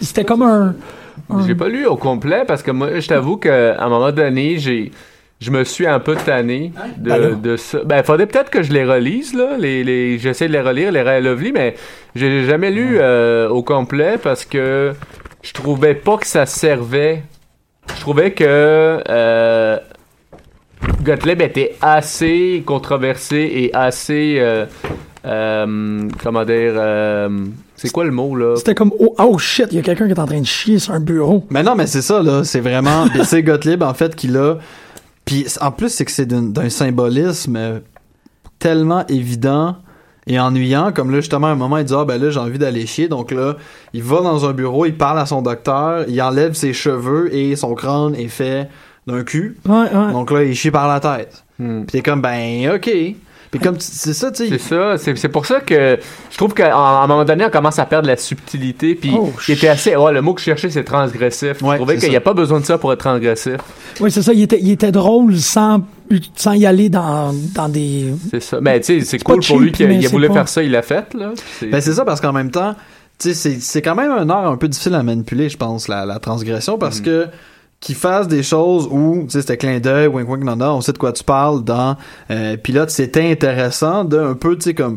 [0.00, 0.76] C'était comme un.
[1.30, 4.58] un- J'ai pas lu au complet parce que moi, je t'avoue qu'à un moment donné,
[4.58, 4.92] j'ai.
[5.44, 7.18] Je me suis un peu tanné de, là.
[7.32, 7.80] de ça.
[7.84, 9.56] Ben, faudrait peut-être que je les relise, là.
[9.58, 11.74] Les, les, j'essaie de les relire, les Rare Lovely, mais
[12.14, 14.92] j'ai jamais lu euh, au complet parce que
[15.42, 17.22] je trouvais pas que ça servait.
[17.94, 19.76] Je trouvais que euh,
[21.02, 24.36] Gottlieb était assez controversé et assez.
[24.38, 24.64] euh,
[25.26, 26.72] euh, comment dire.
[26.76, 27.28] euh,
[27.76, 28.56] c'est quoi le mot, là?
[28.56, 30.78] C'était comme oh, oh shit, il y a quelqu'un qui est en train de chier
[30.78, 31.44] sur un bureau.
[31.50, 32.44] Mais non, mais c'est ça, là.
[32.44, 33.06] C'est vraiment.
[33.24, 34.58] c'est Gottlieb, en fait, qui l'a.
[35.24, 37.80] Puis en plus, c'est que c'est d'un symbolisme
[38.58, 39.76] tellement évident
[40.26, 40.92] et ennuyant.
[40.92, 43.08] Comme là, justement, à un moment, il dit Ah, ben là, j'ai envie d'aller chier.
[43.08, 43.56] Donc là,
[43.92, 47.56] il va dans un bureau, il parle à son docteur, il enlève ses cheveux et
[47.56, 48.68] son crâne est fait
[49.06, 49.56] d'un cul.
[49.66, 50.12] Ouais, ouais.
[50.12, 51.44] Donc là, il chie par la tête.
[51.58, 51.84] Hmm.
[51.84, 52.90] Puis t'es comme Ben, ok.
[53.54, 54.68] Puis comme tu- c'est ça, tu C'est sais.
[54.70, 55.98] ça, c'est c'est pour ça que
[56.30, 58.94] je trouve qu'à un moment donné, on commence à perdre la subtilité.
[58.94, 59.94] Puis, Oh, il était assez.
[59.94, 61.62] Ouais, le mot que je cherchais, c'est transgressif.
[61.62, 63.58] Ouais, je trouvais c'est qu'il n'y a pas besoin de ça pour être transgressif.
[64.00, 65.82] Oui, c'est ça, il était, il était drôle sans,
[66.34, 68.06] sans y aller dans, dans des.
[68.30, 68.58] C'est ça.
[68.60, 70.82] Mais tu sais, c'est pas cool pour lui qu'il c'est pas- faire ça, il l'a
[70.82, 71.30] fait, là.
[71.60, 72.74] C'est- Ben c'est ça parce qu'en même temps,
[73.18, 75.86] tu sais, c'est c'est quand même un art un peu difficile à manipuler, je pense,
[75.86, 77.04] la, la transgression, parce Mhm.
[77.04, 77.26] que
[77.80, 80.92] qu'il fasse des choses où, tu sais, c'était clin d'œil, wink wink nana, on sait
[80.92, 81.96] de quoi tu parles dans
[82.30, 84.96] euh, Pilote, c'était intéressant de un peu, tu sais, comme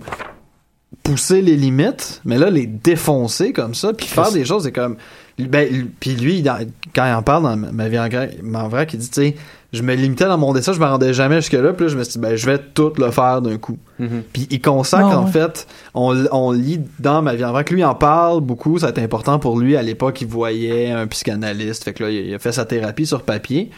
[1.03, 4.97] pousser les limites, mais là, les défoncer comme ça, puis faire des choses, c'est comme...
[5.39, 6.65] Ben, puis lui, dans-
[6.95, 8.09] quand il en parle dans ma vie en
[8.55, 9.36] en vrai, il dit, tu sais,
[9.74, 12.03] je me limitais dans mon dessin, je me rendais jamais jusque-là, puis là, je me
[12.03, 13.78] suis dit, ben, je vais tout le faire d'un coup.
[13.99, 14.24] Mhm.
[14.32, 15.32] Puis il consacre, en ouais.
[15.32, 18.88] fait, on, on lit dans Ma vie en vrai que lui en parle beaucoup, ça
[18.88, 19.76] a été important pour lui.
[19.76, 23.24] À l'époque, il voyait un psychanalyste, fait que là, il a fait sa thérapie sur
[23.24, 23.70] papier.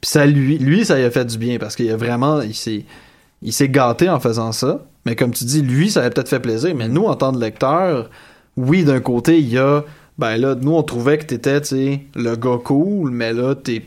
[0.00, 2.54] Puis ça lui, lui, ça lui a fait du bien parce qu'il a vraiment, il
[2.54, 2.84] s'est,
[3.40, 4.84] il s'est gâté en faisant ça.
[5.04, 6.74] Mais comme tu dis, lui, ça a peut-être fait plaisir.
[6.76, 8.08] Mais nous, en tant que lecteur,
[8.56, 9.82] oui, d'un côté, il y a,
[10.18, 13.82] ben là, nous, on trouvait que t'étais, tu sais, le gars cool, mais là, t'es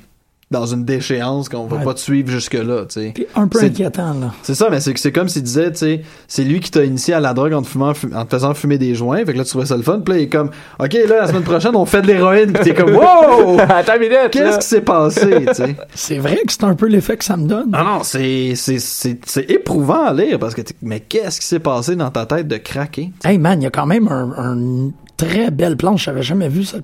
[0.55, 1.83] dans une déchéance qu'on va Ouais.
[1.83, 3.11] pas te suivre jusque-là, tu sais.
[3.13, 4.33] Puis un peu inquiétant, là.
[4.43, 6.83] C'est ça, mais c'est que c'est comme s'il disait, tu sais, c'est lui qui t'a
[6.83, 9.17] initié à la drogue en te, fumant, fu- en te faisant fumer des joints.
[9.25, 9.99] Fait que là, tu trouvais ça le fun.
[10.03, 10.49] Puis là, il est comme,
[10.79, 12.53] OK, là, la semaine prochaine, on fait de l'héroïne.
[12.53, 13.59] Puis t'es comme, wow!
[13.69, 15.75] Attends une minute, Qu'est-ce qui s'est passé, tu sais?
[15.93, 17.69] C'est vrai que c'est un peu l'effet que ça me donne.
[17.73, 21.47] Ah non, c'est, c'est, c'est, c'est éprouvant à lire parce que, t'es- mais qu'est-ce qui
[21.47, 23.11] s'est passé dans ta tête de craquer?
[23.23, 26.63] Hey man, il y a quand même un, un très belle planche, j'avais jamais vu
[26.63, 26.77] ça,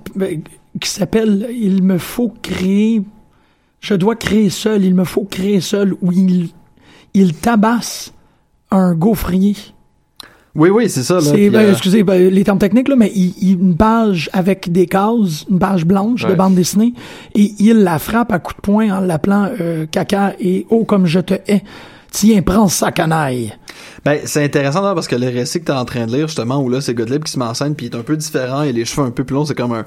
[0.80, 3.02] qui s'appelle Il me faut créer,
[3.82, 6.50] je dois créer seul, il me faut créer seul, où il,
[7.14, 8.14] il tabasse
[8.72, 9.56] un gaufrier.
[10.54, 11.32] Oui, oui, c'est ça, là.
[11.32, 14.86] Ben, euh, excusez ben, les termes techniques, là, mais il, il- une page avec des
[14.86, 16.94] cases, une page blanche de bande dessinée,
[17.36, 21.06] et il la frappe à coups de poing en l'appelant euh, caca et oh comme
[21.06, 21.64] je te hais.
[22.12, 23.54] Tiens, prends ça, canaille.
[24.04, 26.62] Ben, c'est intéressant là, parce que le récit que t'es en train de lire, justement,
[26.62, 28.64] où là, c'est Gottlieb qui se met en scène, puis il est un peu différent,
[28.64, 29.86] et les cheveux un peu plus longs, c'est comme un,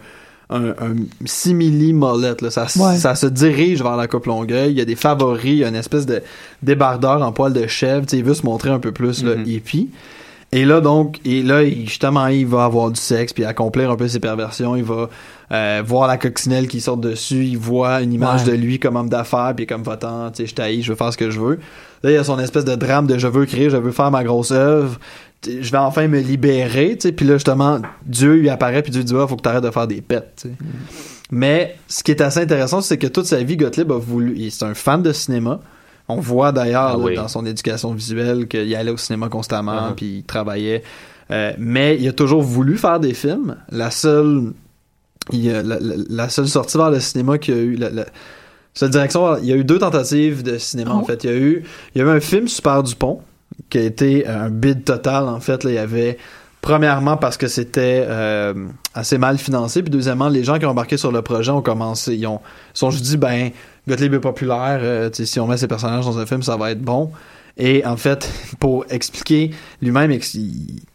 [0.51, 2.51] un, un simili-molette, là.
[2.51, 2.97] Ça, Ouais.
[2.97, 5.69] ça se dirige vers la coupe longueuil, il y a des favoris, il y a
[5.69, 6.23] une espèce de
[6.63, 9.37] débardeur en poil de chèvre, tu sais, il veut se montrer un peu plus, là,
[9.37, 9.47] Mhm.
[9.47, 9.91] hippie.
[10.53, 13.97] Et là, donc, et là, il- justement, il va avoir du sexe, puis accomplir un
[13.97, 15.09] peu ses perversions, il va
[15.53, 18.53] euh, voir la coccinelle qui sort dessus, il voit une image Ouais.
[18.53, 21.13] de lui comme homme d'affaires, puis comme votant, tu sais, je t'haïs, je veux faire
[21.13, 21.59] ce que je veux.
[22.03, 24.11] Là, il y a son espèce de drame de je veux créer, je veux faire
[24.11, 24.99] ma grosse œuvre,
[25.47, 29.03] je vais enfin me libérer, tu sais, puis là, justement, Dieu lui apparaît, puis Dieu
[29.05, 30.55] dit, ah, faut que t'arrêtes de faire des pets, tu sais.
[31.31, 34.51] Mais, ce qui est assez intéressant, c'est que toute sa vie, Gottlieb a voulu, il-
[34.51, 35.61] c'est un fan de cinéma,
[36.09, 37.15] on voit d'ailleurs Ah oui.
[37.17, 39.95] dans son éducation visuelle qu'il allait au cinéma constamment, Uh-huh.
[39.95, 40.83] puis il travaillait.
[41.31, 43.57] Euh, mais il a toujours voulu faire des films.
[43.71, 44.53] La seule,
[45.33, 48.05] il a- la, la- la seule sortie vers le cinéma qu'il a eu, la, la
[48.75, 51.25] seule direction, il y a eu deux tentatives de cinéma Ah en fait.
[51.25, 51.65] Il y a eu,
[51.95, 53.21] il y a eu un film Super Dupont
[53.71, 55.65] qui a été un bid total en fait.
[55.65, 56.19] Là, il y avait
[56.65, 58.55] Premièrement parce que c'était euh,
[58.95, 62.15] assez mal financé, puis deuxièmement les gens qui ont embarqué sur le projet ont commencé,
[62.15, 62.41] ils ont,
[62.73, 63.51] sont juste dit ben
[63.87, 66.81] Gottlieb est populaire, euh, si on met ces personnages dans un film ça va être
[66.81, 67.11] bon.
[67.59, 69.51] Et en fait, pour expliquer
[69.83, 70.11] lui-même,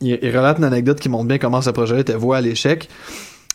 [0.01, 2.89] il, relate une anecdote qui montre bien comment ce projet était voué à l'échec.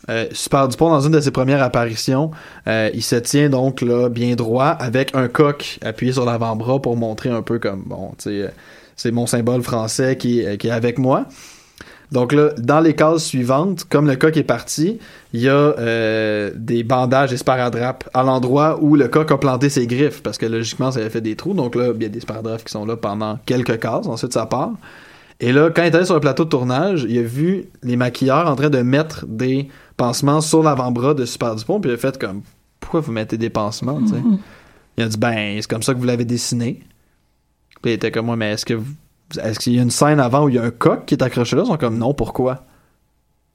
[0.09, 2.31] euh, Super Dupont, dans une de ses premières apparitions,
[2.69, 6.97] euh, il se tient donc là bien droit avec un coq appuyé sur l'avant-bras pour
[6.97, 8.49] montrer un peu comme bon, tu sais, euh,
[8.97, 11.27] c'est mon symbole français qui, est- qui est avec moi.
[12.13, 14.99] Donc là, dans les cases suivantes, comme le coq est parti,
[15.33, 19.69] il y a euh, des bandages et sparadrapes à l'endroit où le coq a planté
[19.69, 21.55] ses griffes, parce que logiquement, ça avait fait des trous.
[21.55, 24.47] Donc là, il y a des sparadrapes qui sont là pendant quelques cases, ensuite ça
[24.47, 24.73] part.
[25.41, 27.97] Et là, quand il est allé sur le plateau de tournage, il a vu les
[27.97, 31.97] maquilleurs en train de mettre des pansements sur l'avant-bras de Super Dupont, puis il a
[31.97, 32.43] fait comme
[32.79, 34.23] pourquoi vous mettez des pansements, sais?
[34.97, 36.81] Il a dit ben c'est comme ça que vous l'avez dessiné.
[37.85, 38.95] Puis il était comme moi, mais est-ce que vous-
[39.43, 41.23] est-ce qu'il y a une scène avant où il y a un coq qui est
[41.23, 41.65] accroché là?
[41.65, 42.65] Ils sont comme non, pourquoi?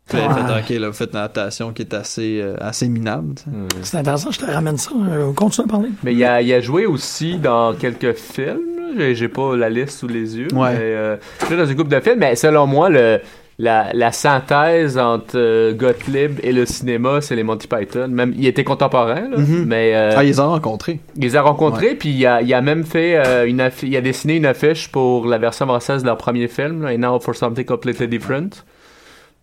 [0.07, 3.33] Puis fait ok, là, vous faites une adaptation qui est assez, euh, assez minable.
[3.39, 3.49] sais.
[3.81, 4.91] C'est intéressant, je te ramène ça.
[5.09, 5.89] Euh, continue à parler.
[6.03, 8.59] Mais il a, il a joué aussi dans quelques films.
[8.95, 10.47] J'ai, j'ai pas la liste sous les yeux.
[10.53, 10.73] Ouais.
[10.73, 11.17] Mais, euh,
[11.49, 12.19] là, dans une couple de films.
[12.19, 13.19] Mais selon moi, le,
[13.61, 18.07] la, la synthèse entre euh, Gottlieb et le cinéma, c'est les Monty Python.
[18.07, 19.65] Même, il était contemporain, là, Mhm.
[19.67, 21.01] mais euh, Ah, ils les ont rencontrés.
[21.17, 24.01] il les a rencontrés, puis il a, il a même fait euh, une il a
[24.01, 27.35] dessiné une affiche pour la version française de leur premier film, là, And Now for
[27.35, 28.63] Something Completely Different.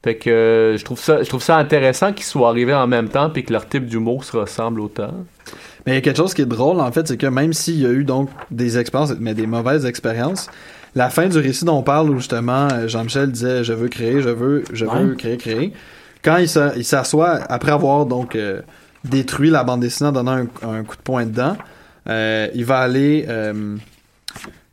[0.03, 3.29] Fait que je trouve ça, je trouve ça intéressant qu'ils soient arrivés en même temps,
[3.29, 5.11] puis que leur type d'humour se ressemble autant.
[5.85, 7.81] Mais il y a quelque chose qui est drôle, en fait, c'est que même s'il
[7.81, 10.49] y a eu donc des expériences, mais des mauvaises expériences,
[10.97, 14.21] la fin du récit dont on parle, où justement euh, Jean-Michel disait je veux créer,
[14.23, 15.73] je veux, je veux créer, créer,
[16.25, 18.63] quand il s'a- il s'assoit, après avoir donc euh,
[19.05, 20.33] détruit la bande dessinée en donnant
[20.63, 21.57] un, un coup de poing dedans,
[22.09, 23.77] euh, il va aller euh,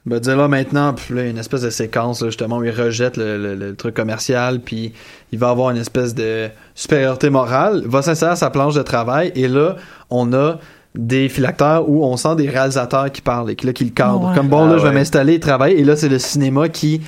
[0.06, 2.58] va dire là maintenant, puis là, il y a une espèce de séquence là, justement
[2.58, 4.94] où il rejette le, le- le truc commercial, puis
[5.32, 9.32] il va avoir une espèce de supériorité morale, va s'insérer à sa planche de travail,
[9.36, 9.76] et là,
[10.10, 10.60] on a
[10.96, 14.30] des phylactères où on sent des réalisateurs qui parlent et qui, là, qui le cadrent.
[14.30, 14.36] Ouais.
[14.36, 14.96] Comme bon, Ah là, je vais ouais.
[14.96, 17.02] m'installer et travailler, et là, c'est le cinéma qui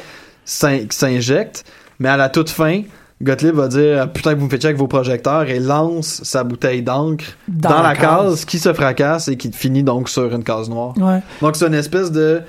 [0.44, 1.64] s'in- qui s'injecte,
[2.00, 2.82] mais à la toute fin,
[3.22, 6.44] Gottlieb va dire putain que vous me faites chier avec vos projecteurs et lance sa
[6.44, 8.44] bouteille d'encre dans, la, case.
[8.44, 10.94] qui se fracasse et qui finit donc sur une case noire.
[10.98, 11.20] Ouais.
[11.42, 12.42] Donc c'est une espèce de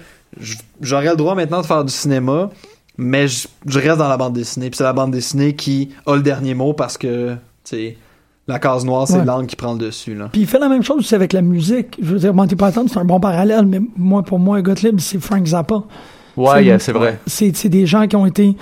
[0.80, 2.50] j'aurais le droit maintenant de faire du cinéma,
[2.98, 4.70] mais je, je reste dans la bande dessinée.
[4.70, 7.96] Puis c'est la bande dessinée qui a le dernier mot parce que tu sais
[8.48, 9.24] la case noire c'est Ouais.
[9.24, 10.28] l'angle qui prend le dessus là.
[10.32, 11.96] Puis il fait la même chose aussi avec la musique.
[12.00, 15.18] Je veux dire, Monty Python, c'est un bon parallèle, mais moi, pour moi, Gottlieb, c'est
[15.20, 15.82] Frank Zappa.
[16.36, 17.18] Ouais, C'est- yeah, c'est vrai.
[17.26, 18.56] C'est c'est des gens qui ont été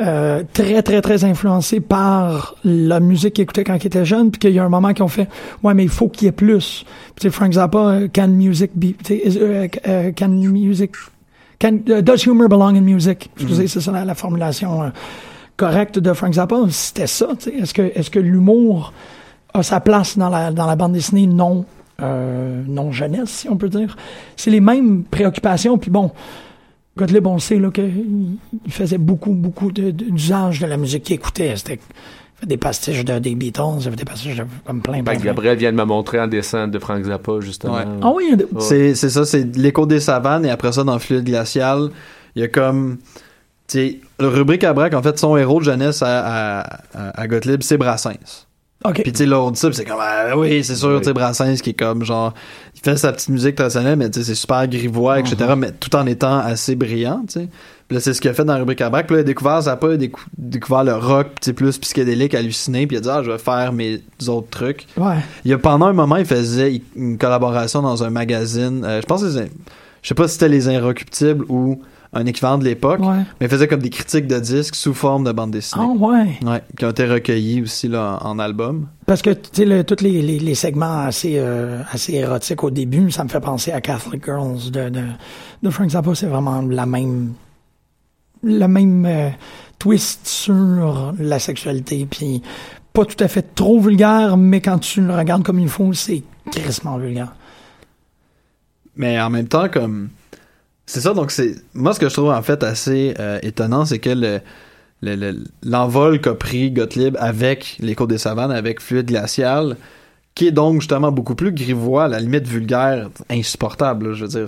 [0.00, 4.40] euh, très, très, très influencés par la musique qu'ils écoutaient quand ils étaient jeunes, puis
[4.40, 5.28] qu'il y a un moment qu'ils ont fait
[5.62, 8.26] «Ouais, mais il faut qu'il y ait plus.» Puis tu sais, Frank Zappa, euh, «Can
[8.28, 8.86] music be...
[8.86, 10.90] tu sais, is- euh, euh, Can music...
[11.60, 14.88] Can, uh, does humor belong in music?» Excusez, c'est ça la, la formulation euh,
[15.56, 16.56] correcte de Frank Zappa.
[16.70, 17.56] C'était ça, tu sais.
[17.56, 18.92] Est-ce que, est-ce que l'humour
[19.54, 21.64] a sa place dans la, dans la bande dessinée non,
[22.02, 23.96] euh, non jeunesse, si on peut dire?
[24.36, 26.10] C'est les mêmes préoccupations, puis bon...
[26.96, 31.02] Gottlieb, on sait là, qu'il il faisait beaucoup, beaucoup de- de- d'usage de, la musique
[31.02, 31.56] qu'il écoutait.
[31.56, 34.92] C'était il fait des pastiches de, des Beatles, il fait des pastiches de, comme plein,
[35.02, 35.24] plein, Ben, plein.
[35.32, 37.74] Gabriel vient de me montrer un dessin de Frank Zappa, justement.
[37.74, 37.84] Ouais.
[38.00, 38.60] Ah oui, il y a des- Ouais.
[38.60, 41.88] C'est c'est ça, c'est l'écho des savanes et après ça dans Fluide glacial,
[42.36, 42.98] il y a comme
[43.66, 46.60] tu sais le rubrique à braque en fait son héros de jeunesse à, à,
[46.94, 48.46] à- à Gottlieb c'est Brassens.
[48.86, 49.02] OK.
[49.02, 50.98] Puis tu sais, là, on dit ça, c'est comme, ah, oui, c'est sûr, Oui.
[50.98, 52.34] tu sais, Brassens qui est comme, genre,
[52.74, 55.56] il fait sa petite musique traditionnelle, mais tu sais, c'est super grivois, etc., Uh-huh.
[55.56, 57.48] mais tout en étant assez brillant, tu sais.
[57.88, 59.06] Puis là, c'est ce qu'il a fait dans la rubrique à braque.
[59.06, 61.78] Puis là, il a découvert Zappa, il a décou- découvert le rock, tu sais, plus
[61.78, 64.86] psychédélique, halluciné, puis il a dit, ah, je vais faire mes autres trucs.
[64.98, 65.16] Ouais.
[65.46, 69.22] Il a, pendant un moment, il faisait une collaboration dans un magazine, euh, je pense
[69.22, 69.50] que c'est-
[70.02, 71.80] je sais pas si c'était Les Inrecuptibles ou
[72.14, 73.18] un équivalent de l'époque, Ouais.
[73.40, 75.84] mais il faisait comme des critiques de disques sous forme de bande dessinée.
[75.86, 76.38] Ah ouais.
[76.48, 78.86] Ouais, qui ont été recueillis aussi là, en, en album.
[79.06, 82.70] Parce que, tu sais, le- tous les, les, les segments assez, euh, assez érotiques au
[82.70, 85.02] début, ça me fait penser à Catholic Girls de, de,
[85.62, 86.14] de Frank Zappa.
[86.14, 87.34] C'est vraiment la même,
[88.42, 89.28] le même euh,
[89.78, 92.06] twist sur la sexualité.
[92.10, 92.42] Puis,
[92.92, 96.22] pas tout à fait trop vulgaire, mais quand tu le regardes comme il faut, c'est
[96.52, 97.34] crissement vulgaire.
[98.96, 100.10] Mais en même temps, comme.
[100.86, 101.54] C'est ça, donc c'est.
[101.74, 104.40] Moi, ce que je trouve en fait assez euh, étonnant, c'est que le.
[105.02, 109.76] le- le- L'envol qu'a pris Gottlieb avec les Côtes des Savanes, avec Fluide Glacial,
[110.34, 114.08] qui est donc justement beaucoup plus grivois, à la limite vulgaire, insupportable.
[114.08, 114.14] là.
[114.14, 114.46] Je veux dire,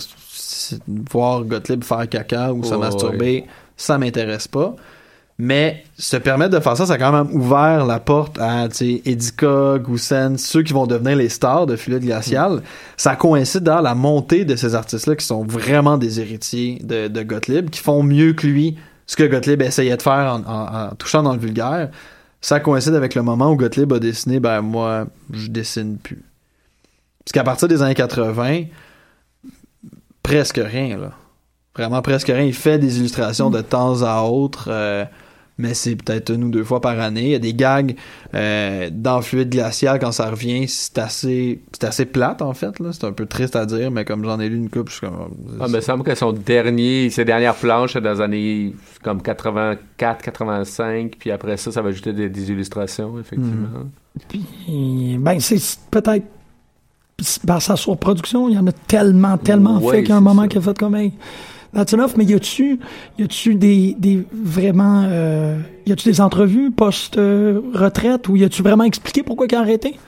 [1.11, 3.45] voir Gottlieb faire caca ou se Ouais, masturber,
[3.77, 4.75] ça m'intéresse pas.
[5.39, 9.79] Mais se permettre de faire ça, ça a quand même ouvert la porte à, Edika,
[9.79, 12.63] Goussen, ceux qui vont devenir les stars de Fluide Glacial.
[12.97, 17.23] Ça coïncide dans la montée de ces artistes-là qui sont vraiment des héritiers de, de
[17.23, 20.95] Gottlieb, qui font mieux que lui ce que Gottlieb essayait de faire en, en- en
[20.95, 21.91] touchant dans le vulgaire.
[22.41, 26.23] Ça coïncide avec le moment où Gottlieb a dessiné, ben moi, je dessine plus.
[27.25, 28.63] Parce qu'à partir des années 80,
[30.23, 31.13] presque rien, là.
[31.77, 32.43] Vraiment presque rien.
[32.43, 34.69] Il fait des illustrations de temps à autre.
[34.71, 35.05] euh,
[35.59, 37.25] mais c'est peut-être une ou deux fois par année.
[37.25, 37.97] Il y a des gags
[38.35, 42.91] euh, dans fluide glacial quand ça revient, c'est assez c'est assez plate en fait là,
[42.93, 45.07] c'est un peu triste à dire, mais comme j'en ai lu une coupe, je suis
[45.07, 45.29] comme
[45.61, 48.75] Ah, mais il me semble que son dernier, ses dernières planches, c'est dans les années
[49.03, 53.69] comme 84, 85, puis après ça, ça va ajouter des, des illustrations, effectivement.
[54.29, 56.25] Puis, ben, c'est peut-être
[57.47, 60.59] par sa surproduction, il y en a tellement, tellement Ouais, fait qu'à un moment qu'il
[60.59, 61.13] a fait comme hey,
[61.77, 62.81] That's enough, mais y a-tu,
[63.19, 68.85] y a-tu des, des vraiment, euh, y a-tu des entrevues post-retraite ou y a-tu vraiment
[68.85, 69.99] expliqué pourquoi il a arrêté?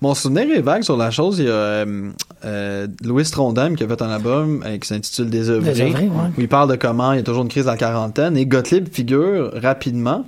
[0.00, 1.38] Mon souvenir est vague sur la chose.
[1.38, 2.10] Il y a euh,
[2.44, 6.30] euh, Louis Trondheim qui a fait un album euh, qui s'intitule Désœuvré, Désœuvré, ouais.
[6.36, 8.36] où il parle de comment il y a toujours une crise de la quarantaine.
[8.36, 10.26] Et Gottlieb figure rapidement.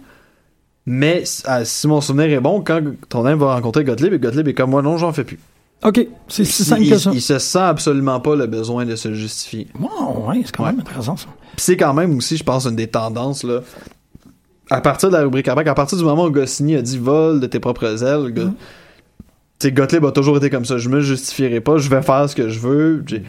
[0.86, 4.54] Mais ah, si mon souvenir est bon, quand Trondheim va rencontrer Gottlieb, et Gottlieb est
[4.54, 5.40] comme moi, non, j'en fais plus.
[5.84, 7.10] OK, c'est si il, que ça.
[7.12, 9.68] il se sent absolument pas le besoin de se justifier.
[9.78, 10.70] Wow, ouais, c'est quand Ouais.
[10.72, 11.26] même intéressant, ça.
[11.56, 13.60] C'est quand même aussi, je pense, une des tendances, là.
[14.70, 17.38] À partir de la rubrique à à partir du moment où Goscinny a dit vol
[17.40, 18.32] de tes propres ailes,
[19.68, 20.78] sais, Gottlieb a toujours été comme ça.
[20.78, 23.02] Je me justifierai pas, je vais faire ce que je veux.
[23.06, 23.26] J'ai- Tu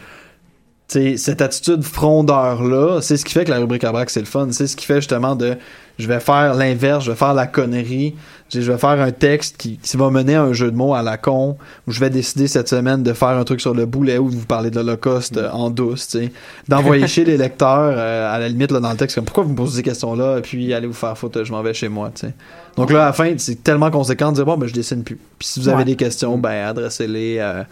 [0.88, 4.48] sais, cette attitude frondeur-là, c'est ce qui fait que la rubrique à c'est le fun.
[4.52, 5.56] C'est ce qui fait justement de
[5.98, 8.14] je vais faire l'inverse, je vais faire la connerie.
[8.50, 11.02] Je vais faire un texte qui, qui va mener à un jeu de mots à
[11.02, 14.16] la con, où je vais décider cette semaine de faire un truc sur le boulet
[14.16, 16.32] ou de vous parler de l'Holocauste euh, en douce, tu sais.
[16.66, 19.50] D'envoyer chez les lecteurs, euh, à la limite, là, dans le texte, comme pourquoi vous
[19.50, 22.10] me posez ces questions-là, et puis allez vous faire foutre, je m'en vais chez moi,
[22.14, 22.34] tu sais.
[22.76, 25.18] Donc là, à la fin, c'est tellement conséquent de dire, bon, ben, je dessine plus.
[25.38, 25.84] Puis si vous avez Ouais.
[25.84, 27.62] des questions, ben, adressez-les, euh,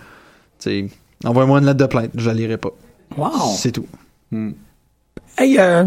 [0.59, 0.89] tu sais,
[1.25, 2.71] envoyez-moi une lettre de plainte, je la lirai pas.
[3.17, 3.31] Wow.
[3.57, 3.87] C'est tout.
[4.31, 4.51] Hmm.
[5.39, 5.85] Hey, euh,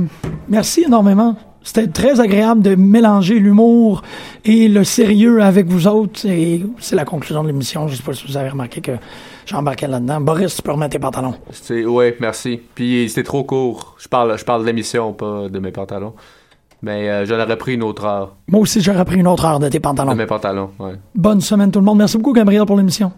[0.47, 1.35] merci énormément.
[1.63, 4.01] C'était très agréable de mélanger l'humour
[4.45, 6.25] et le sérieux avec vous autres.
[6.25, 7.87] Et c'est la conclusion de l'émission.
[7.87, 8.93] Je sais pas si vous avez remarqué que
[9.45, 10.21] j'embarquais là-dedans.
[10.21, 11.35] Boris, tu peux remettre tes pantalons.
[11.51, 12.61] C'est, ouais, merci.
[12.75, 13.95] Puis c'était trop court.
[13.99, 16.13] Je parle, je parle de l'émission, pas de mes pantalons.
[16.81, 19.59] Mais euh, j'en aurais pris une autre heure Moi aussi, j'aurais pris une autre heure
[19.59, 20.15] de tes de pantalons.
[20.15, 20.69] mes pantalons.
[20.79, 20.93] Ouais.
[21.13, 21.97] Bonne semaine tout le monde.
[21.97, 23.11] Merci beaucoup, Gabriel, pour l'émission.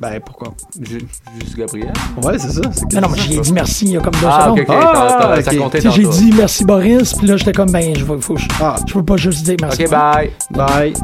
[0.00, 0.54] Ben, pourquoi?
[0.80, 1.06] Ju-
[1.40, 1.92] Juste Gabriel?
[2.22, 2.60] Ouais, c'est ça.
[2.94, 4.64] Non, non, mais j'ai dit merci il y a comme deux Ah, secondes.
[4.68, 8.04] Ah, t'as- t'as- ça comptait J'ai dit merci Boris, puis là j'étais comme ben je
[8.04, 9.84] veux, faut je, Ah, je veux pas juste dire merci.
[9.84, 10.30] Ok, bye.
[10.52, 10.94] bye.